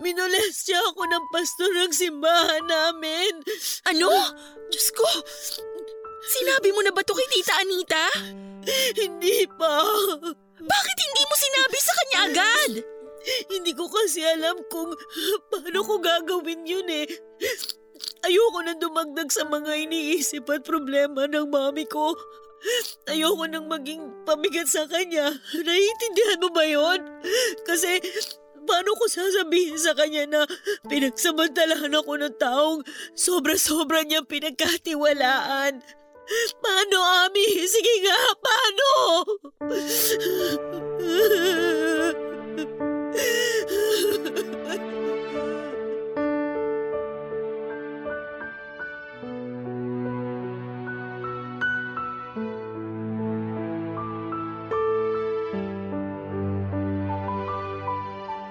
[0.02, 3.46] Minolestya ako ng pastor ng simbahan namin.
[3.86, 4.10] Ano?
[4.74, 5.06] Diyos ko!
[6.20, 8.06] Sinabi mo na ba to kay Tita Anita?
[9.00, 9.74] Hindi pa.
[10.60, 12.72] Bakit hindi mo sinabi sa kanya agad?
[13.48, 14.96] Hindi ko kasi alam kung
[15.52, 17.08] paano ko gagawin yun eh.
[18.24, 22.16] Ayoko nang dumagdag sa mga iniisip at problema ng mami ko.
[23.08, 25.32] Ayoko nang maging pabigat sa kanya.
[25.56, 27.00] Naiintindihan mo ba yon?
[27.64, 28.00] Kasi
[28.68, 30.42] paano ko sasabihin sa kanya na
[30.92, 32.80] pinagsamantalahan ako ng taong
[33.16, 35.80] sobra-sobra niyang pinagkatiwalaan?
[36.62, 37.66] Paano, Ami?
[37.66, 38.90] Sige nga, paano?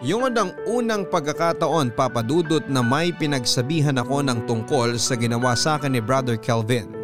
[0.08, 5.94] Yun ang unang pagkakataon papadudot na may pinagsabihan ako ng tungkol sa ginawa sa akin
[5.94, 6.97] ni Brother Kelvin.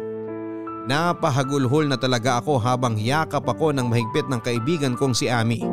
[0.85, 5.65] Napahagulhol na talaga ako habang yakap ako ng mahigpit ng kaibigan kong si Ami.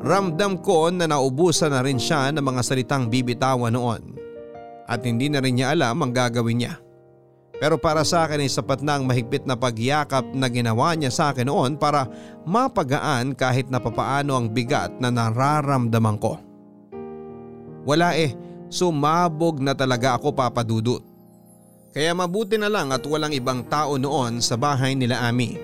[0.00, 4.16] Ramdam ko na naubusan na rin siya ng mga salitang bibitawan noon.
[4.88, 6.80] At hindi na rin niya alam ang gagawin niya.
[7.56, 11.32] Pero para sa akin ay sapat na ang mahigpit na pagyakap na ginawa niya sa
[11.32, 12.08] akin noon para
[12.44, 16.36] mapagaan kahit na papaano ang bigat na nararamdaman ko.
[17.88, 18.36] Wala eh,
[18.68, 21.15] sumabog na talaga ako papadudot.
[21.96, 25.56] Kaya mabuti na lang at walang ibang tao noon sa bahay nila Ami.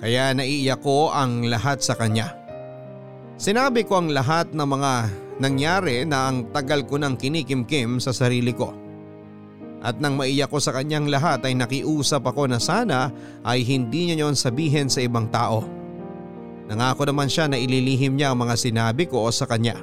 [0.00, 2.32] Kaya naiiyak ko ang lahat sa kanya.
[3.36, 4.92] Sinabi ko ang lahat ng mga
[5.44, 8.72] nangyari na ang tagal ko nang kinikimkim sa sarili ko.
[9.84, 13.12] At nang maiyak ko sa kanyang lahat ay nakiusap ako na sana
[13.44, 15.68] ay hindi niya yon sabihin sa ibang tao.
[16.64, 19.76] Nangako naman siya na ililihim niya ang mga sinabi ko sa kanya.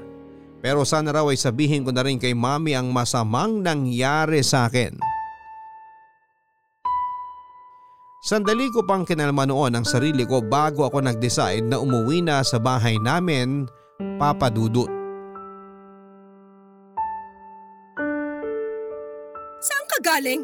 [0.66, 5.19] Pero sana raw ay sabihin ko na rin kay mami ang masamang nangyari sa akin.
[8.20, 12.60] Sandali ko pang kinalma noon ang sarili ko bago ako nag-decide na umuwi na sa
[12.60, 13.64] bahay namin,
[14.20, 14.92] Papa Dudut.
[19.64, 20.44] Saan ka galing?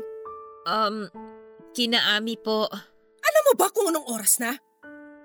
[0.64, 1.12] Um,
[1.76, 2.64] kinaami po.
[3.20, 4.56] Alam mo ba kung anong oras na?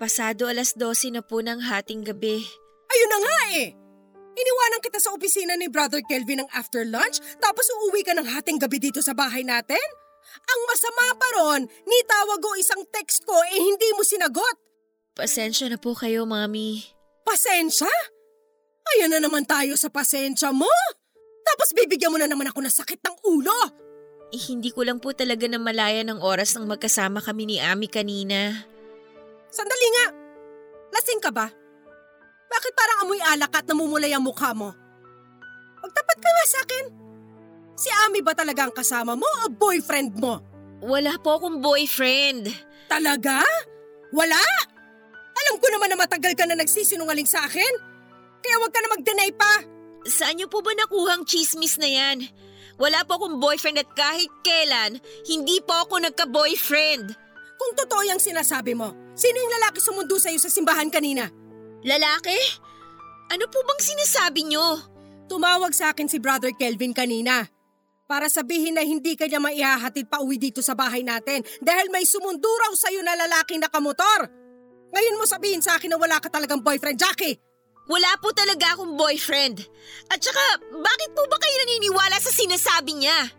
[0.02, 2.42] Pasado alas 12 na po ng hating gabi.
[2.90, 3.78] Ayun na nga eh.
[4.34, 8.58] Iniwanan kita sa opisina ni Brother Kelvin ng after lunch tapos uuwi ka ng hating
[8.58, 9.78] gabi dito sa bahay natin?
[10.30, 14.56] Ang masama pa ron, ni tawag o isang text ko eh hindi mo sinagot.
[15.14, 16.86] Pasensya na po kayo, Mami.
[17.26, 17.90] Pasensya?
[18.96, 20.70] Ayan na naman tayo sa pasensya mo.
[21.46, 23.60] Tapos bibigyan mo na naman ako ng sakit ng ulo.
[24.30, 28.54] Eh, hindi ko lang po talaga namalaya ng oras nang magkasama kami ni Ami kanina.
[29.50, 30.06] Sandali nga.
[30.94, 31.50] Lasing ka ba?
[32.50, 34.70] Bakit parang amoy alak at namumulay ang mukha mo?
[35.82, 36.84] Magtapat ka nga sa akin.
[37.80, 40.36] Si Ami ba talaga ang kasama mo o boyfriend mo?
[40.84, 42.52] Wala po akong boyfriend.
[42.92, 43.40] Talaga?
[44.12, 44.36] Wala?
[45.32, 47.72] Alam ko naman na matagal ka na nagsisinungaling sa akin.
[48.44, 49.64] Kaya wag ka na mag-deny pa.
[50.04, 52.28] Saan niyo po ba nakuhang chismis na yan?
[52.76, 57.16] Wala po akong boyfriend at kahit kailan, hindi po ako nagka-boyfriend.
[57.56, 61.28] Kung totoo yung sinasabi mo, sino yung lalaki sumundo sa'yo sa simbahan kanina?
[61.84, 62.36] Lalaki?
[63.32, 64.84] Ano po bang sinasabi niyo?
[65.32, 67.59] Tumawag sa akin si Brother Kelvin kanina.
[68.10, 72.02] Para sabihin na hindi ka niya maihahatid pa uwi dito sa bahay natin dahil may
[72.02, 74.26] sumundo raw sa'yo na lalaking nakamotor.
[74.90, 77.38] Ngayon mo sabihin sa akin na wala ka talagang boyfriend, Jackie!
[77.86, 79.62] Wala po talaga akong boyfriend.
[80.10, 80.42] At saka,
[80.74, 83.30] bakit po ba kayo naniniwala sa sinasabi niya?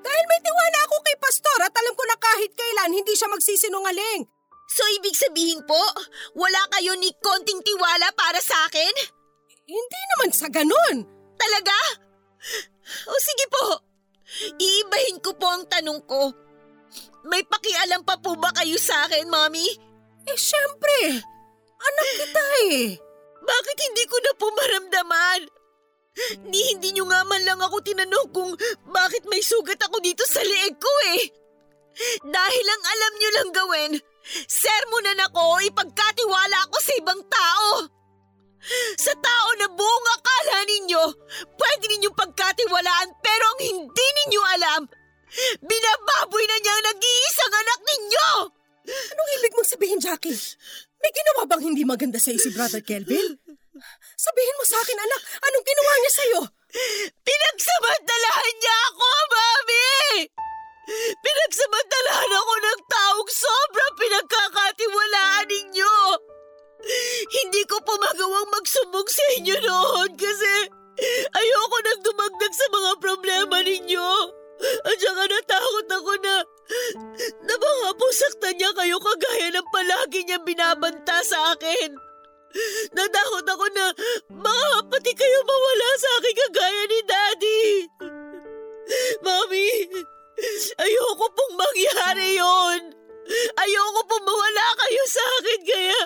[0.00, 4.24] Dahil may tiwala ako kay Pastor at alam ko na kahit kailan hindi siya magsisinungaling.
[4.72, 5.80] So ibig sabihin po,
[6.32, 8.92] wala kayo ni konting tiwala para sa akin?
[9.68, 11.04] Hindi naman sa ganun.
[11.36, 11.76] Talaga?
[13.08, 13.93] O sige po,
[14.58, 16.32] iibahin ko po ang tanong ko.
[17.24, 19.64] May pakialam pa po ba kayo sa akin, Mommy?
[20.24, 21.20] Eh syempre,
[21.80, 22.96] anak kita eh.
[23.44, 25.40] Bakit hindi ko na po maramdaman?
[26.46, 28.54] Ni hindi nyo nga man lang ako tinanong kung
[28.88, 31.22] bakit may sugat ako dito sa leeg ko eh.
[32.22, 33.92] Dahil ang alam nyo lang gawin,
[34.48, 37.68] Sermonan ako, ipagkatiwala ako sa ibang tao.
[38.96, 41.02] Sa tao na buong akala ninyo,
[41.60, 44.82] pwede ninyong pagkatiwalaan pero ang hindi ninyo alam,
[45.60, 48.28] binababoy na niya ang nag-iisang anak ninyo!
[48.84, 50.36] Anong ibig mong sabihin, Jackie?
[51.00, 53.36] May ginawa bang hindi maganda sa'yo si Brother Kelvin?
[54.16, 56.40] Sabihin mo sa akin, anak, anong ginawa niya sa'yo?
[57.20, 59.92] Pinagsamantalahan niya ako, Mami!
[61.20, 65.96] Pinagsamantalahan ako ng taong sobrang pinagkakatiwalaan ninyo!
[67.24, 70.52] Hindi ko po magawang magsumbong sa inyo noon kasi
[71.32, 74.10] ayoko nang dumagdag sa mga problema ninyo.
[74.84, 76.34] At saka natakot ako na
[77.44, 81.90] na baka po saktan niya kayo kagaya ng palagi niyang binabanta sa akin.
[82.94, 83.86] Natakot ako na
[84.30, 87.64] baka pati kayo mawala sa akin kagaya ni Daddy.
[89.24, 89.68] Mami,
[90.78, 93.03] ayoko pong mangyari yon.
[93.32, 96.00] Ayoko pong mawala kayo sa akin kaya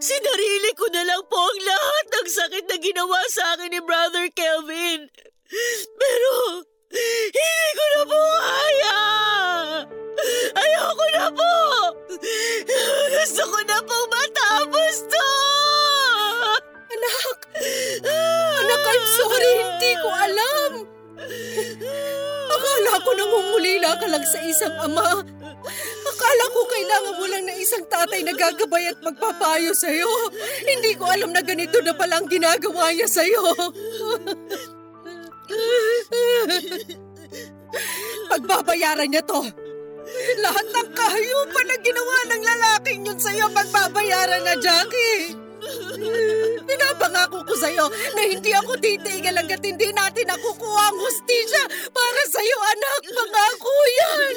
[0.00, 4.32] sinarili ko na lang po ang lahat ng sakit na ginawa sa akin ni Brother
[4.32, 5.12] Kelvin.
[6.00, 6.32] Pero
[6.88, 9.00] hindi ko na po kaya.
[10.56, 11.54] Ayoko na po.
[13.12, 15.28] Gusto ko na pong matapos to.
[16.72, 17.38] Anak!
[18.64, 20.72] Anak, I'm sorry, hindi ko alam.
[22.48, 25.20] Akala ko nangungulila ka lang sa isang ama.
[26.02, 30.10] Akala ko kailangan mo lang na isang tatay na gagabay at magpapayo sa'yo.
[30.66, 33.42] Hindi ko alam na ganito na palang ginagawa niya sa'yo.
[38.30, 39.40] Pagbabayaran niya to.
[40.42, 45.41] Lahat ng kahayupan na ginawa ng lalaking yun sa'yo, pagbabayaran na, Jackie.
[46.62, 47.86] Pinapangako ko sa'yo
[48.16, 53.00] na hindi ako titigil hanggat hindi natin nakukuha ang hustisya para sa'yo, anak.
[53.12, 54.36] Pangako yan.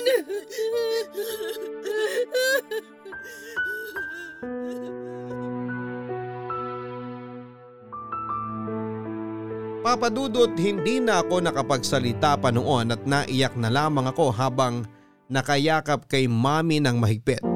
[9.86, 14.82] Papadudot hindi na ako nakapagsalita pa noon at naiyak na lamang ako habang
[15.30, 17.55] nakayakap kay mami ng mahigpit.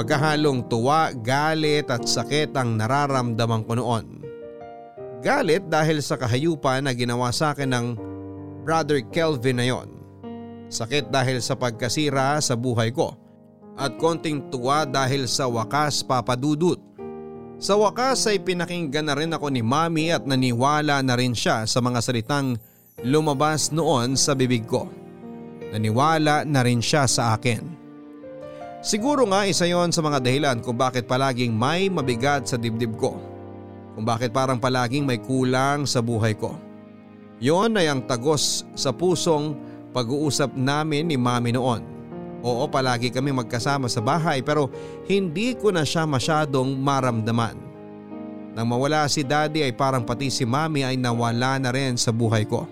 [0.00, 4.24] Pagkahalong tuwa, galit at sakit ang nararamdaman ko noon.
[5.20, 7.86] Galit dahil sa kahayupan na ginawa sa akin ng
[8.64, 9.92] brother Kelvin na yon.
[10.72, 13.12] Sakit dahil sa pagkasira sa buhay ko.
[13.76, 16.80] At konting tuwa dahil sa wakas papadudot.
[17.60, 21.84] Sa wakas ay pinakinggan na rin ako ni mami at naniwala na rin siya sa
[21.84, 22.56] mga salitang
[23.04, 24.88] lumabas noon sa bibig ko.
[25.76, 27.79] Naniwala na rin siya sa akin.
[28.80, 33.20] Siguro nga isa yon sa mga dahilan kung bakit palaging may mabigat sa dibdib ko.
[33.92, 36.56] Kung bakit parang palaging may kulang sa buhay ko.
[37.44, 39.52] Yon ay ang tagos sa pusong
[39.92, 41.84] pag-uusap namin ni mami noon.
[42.40, 44.72] Oo palagi kami magkasama sa bahay pero
[45.04, 47.60] hindi ko na siya masyadong maramdaman.
[48.56, 52.48] Nang mawala si daddy ay parang pati si mami ay nawala na rin sa buhay
[52.48, 52.64] ko.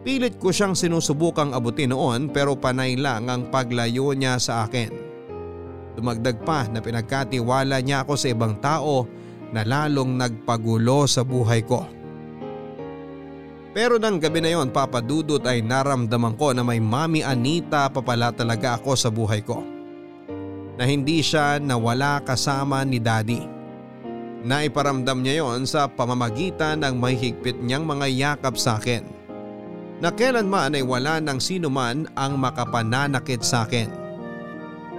[0.00, 4.88] Pilit ko siyang sinusubukang abutin noon pero panay lang ang paglayo niya sa akin.
[5.92, 9.04] Dumagdag pa na pinagkatiwala niya ako sa ibang tao
[9.52, 11.84] na lalong nagpagulo sa buhay ko.
[13.76, 18.32] Pero nang gabi na yon papadudot ay naramdaman ko na may mami Anita pa pala
[18.32, 19.62] talaga ako sa buhay ko.
[20.80, 23.44] Na hindi siya nawala kasama ni daddy.
[24.48, 29.19] Naiparamdam niya yon sa pamamagitan ng may higpit niyang mga yakap sa akin.
[30.00, 33.92] Na kailanman ay wala ng sino man ang makapananakit sa akin.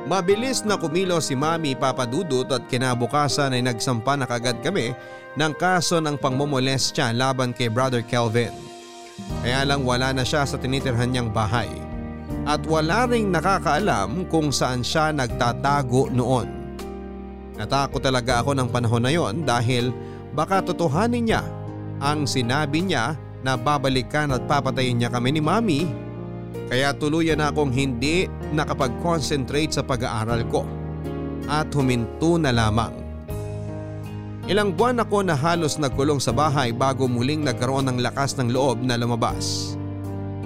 [0.05, 4.93] Mabilis na kumilos si Mami Papadudot at kinabukasan ay nagsampa na kagad kami
[5.37, 8.53] ng kaso ng pangmomolestya laban kay Brother Kelvin.
[9.45, 11.69] Kaya lang wala na siya sa tinitirhan niyang bahay.
[12.45, 16.49] At wala ring nakakaalam kung saan siya nagtatago noon.
[17.57, 19.93] Natakot talaga ako ng panahon na yon dahil
[20.33, 21.43] baka totohanin niya
[22.01, 25.85] ang sinabi niya na babalikan at papatayin niya kami ni Mami
[26.71, 30.63] kaya tuluyan na akong hindi nakapag-concentrate sa pag-aaral ko
[31.51, 32.95] at huminto na lamang.
[34.47, 38.83] Ilang buwan ako na halos nagkulong sa bahay bago muling nagkaroon ng lakas ng loob
[38.83, 39.75] na lumabas.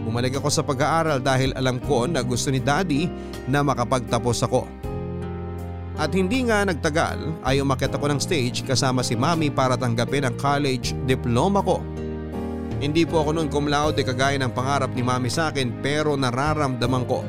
[0.06, 3.10] Bumalik ako sa pag-aaral dahil alam ko na gusto ni daddy
[3.50, 4.70] na makapagtapos ako.
[5.96, 10.36] At hindi nga nagtagal ay umakit ako ng stage kasama si mami para tanggapin ang
[10.36, 11.80] college diploma ko.
[12.76, 17.04] Hindi po ako noon cum laude kagaya ng pangarap ni mami sa akin pero nararamdaman
[17.08, 17.24] ko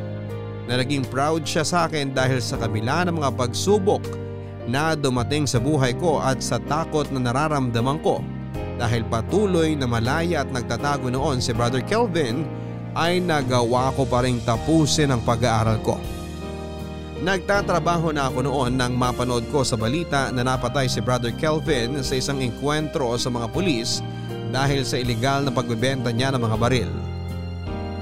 [0.67, 4.03] na naging proud siya sa akin dahil sa kabila ng mga pagsubok
[4.67, 8.19] na dumating sa buhay ko at sa takot na nararamdaman ko
[8.77, 12.43] dahil patuloy na malaya at nagtatago noon si Brother Kelvin
[12.99, 15.97] ay nagawa ko pa rin tapusin ang pag-aaral ko.
[17.17, 22.19] Nagtatrabaho na ako noon nang mapanood ko sa balita na napatay si Brother Kelvin sa
[22.19, 24.05] isang enkwentro sa mga pulis
[24.51, 26.91] dahil sa ilegal na pagbebenta niya ng mga baril.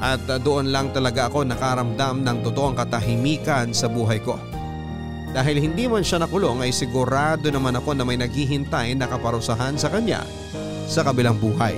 [0.05, 4.37] At doon lang talaga ako nakaramdam ng totoong katahimikan sa buhay ko.
[5.35, 9.91] Dahil hindi man siya nakulong ay sigurado naman ako na may naghihintay na kaparusahan sa
[9.91, 10.23] kanya
[10.87, 11.75] sa kabilang buhay.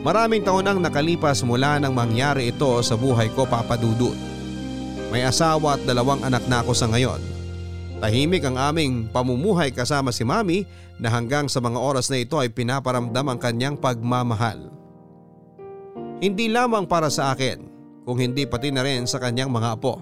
[0.00, 4.16] Maraming taon ang nakalipas mula nang mangyari ito sa buhay ko papadudot.
[5.10, 7.39] May asawa at dalawang anak na ako sa ngayon.
[8.00, 10.64] Tahimik ang aming pamumuhay kasama si mami
[10.96, 14.72] na hanggang sa mga oras na ito ay pinaparamdam ang kanyang pagmamahal.
[16.20, 17.60] Hindi lamang para sa akin,
[18.08, 20.00] kung hindi pati na rin sa kanyang mga apo.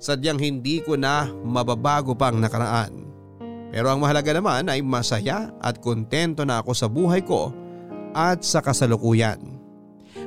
[0.00, 3.04] Sadyang hindi ko na mababago pang nakaraan.
[3.68, 7.52] Pero ang mahalaga naman ay masaya at kontento na ako sa buhay ko
[8.16, 9.60] at sa kasalukuyan.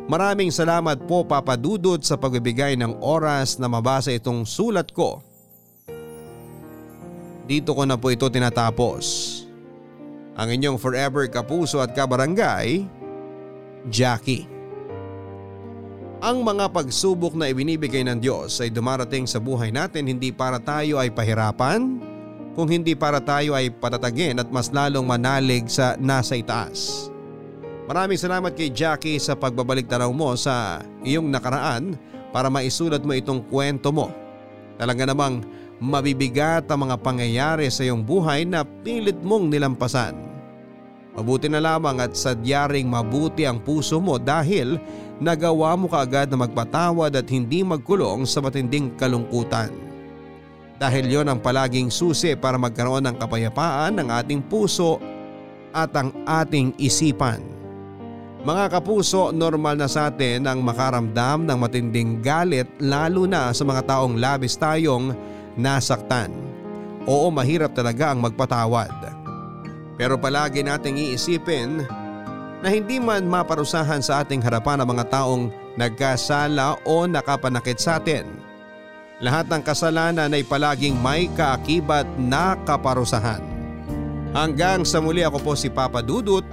[0.06, 5.26] Maraming salamat po Papa Dudut sa pagbibigay ng oras na mabasa itong sulat ko.
[7.44, 9.06] Dito ko na po ito tinatapos.
[10.34, 12.88] Ang inyong forever kapuso at kabarangay,
[13.92, 14.48] Jackie.
[16.24, 20.96] Ang mga pagsubok na ibinibigay ng Diyos ay dumarating sa buhay natin hindi para tayo
[20.96, 22.00] ay pahirapan,
[22.56, 27.12] kung hindi para tayo ay patatagin at mas lalong manalig sa nasa itaas.
[27.84, 32.00] Maraming salamat kay Jackie sa pagbabalik tanaw mo sa iyong nakaraan
[32.32, 34.08] para maisulat mo itong kwento mo.
[34.80, 35.44] Talaga namang
[35.84, 40.16] mabibigat ang mga pangyayari sa iyong buhay na pilit mong nilampasan.
[41.14, 44.80] Mabuti na lamang at sadyaring mabuti ang puso mo dahil
[45.20, 49.70] nagawa mo kaagad na magpatawad at hindi magkulong sa matinding kalungkutan.
[50.80, 54.98] Dahil yon ang palaging susi para magkaroon ng kapayapaan ng ating puso
[55.70, 57.44] at ang ating isipan.
[58.44, 63.86] Mga kapuso, normal na sa atin ang makaramdam ng matinding galit lalo na sa mga
[63.88, 65.16] taong labis tayong
[65.60, 66.32] nasaktan.
[67.04, 68.92] Oo mahirap talaga ang magpatawad.
[70.00, 71.84] Pero palagi nating iisipin
[72.64, 78.24] na hindi man maparusahan sa ating harapan ang mga taong nagkasala o nakapanakit sa atin.
[79.20, 83.44] Lahat ng kasalanan ay palaging may kaakibat na kaparusahan.
[84.34, 86.44] Hanggang sa muli ako po si Papa Dudut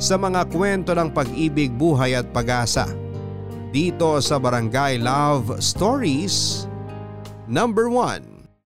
[0.00, 2.88] sa mga kwento ng pag-ibig, buhay at pag-asa.
[3.70, 6.66] Dito sa Barangay Love Stories
[7.46, 8.29] Number 1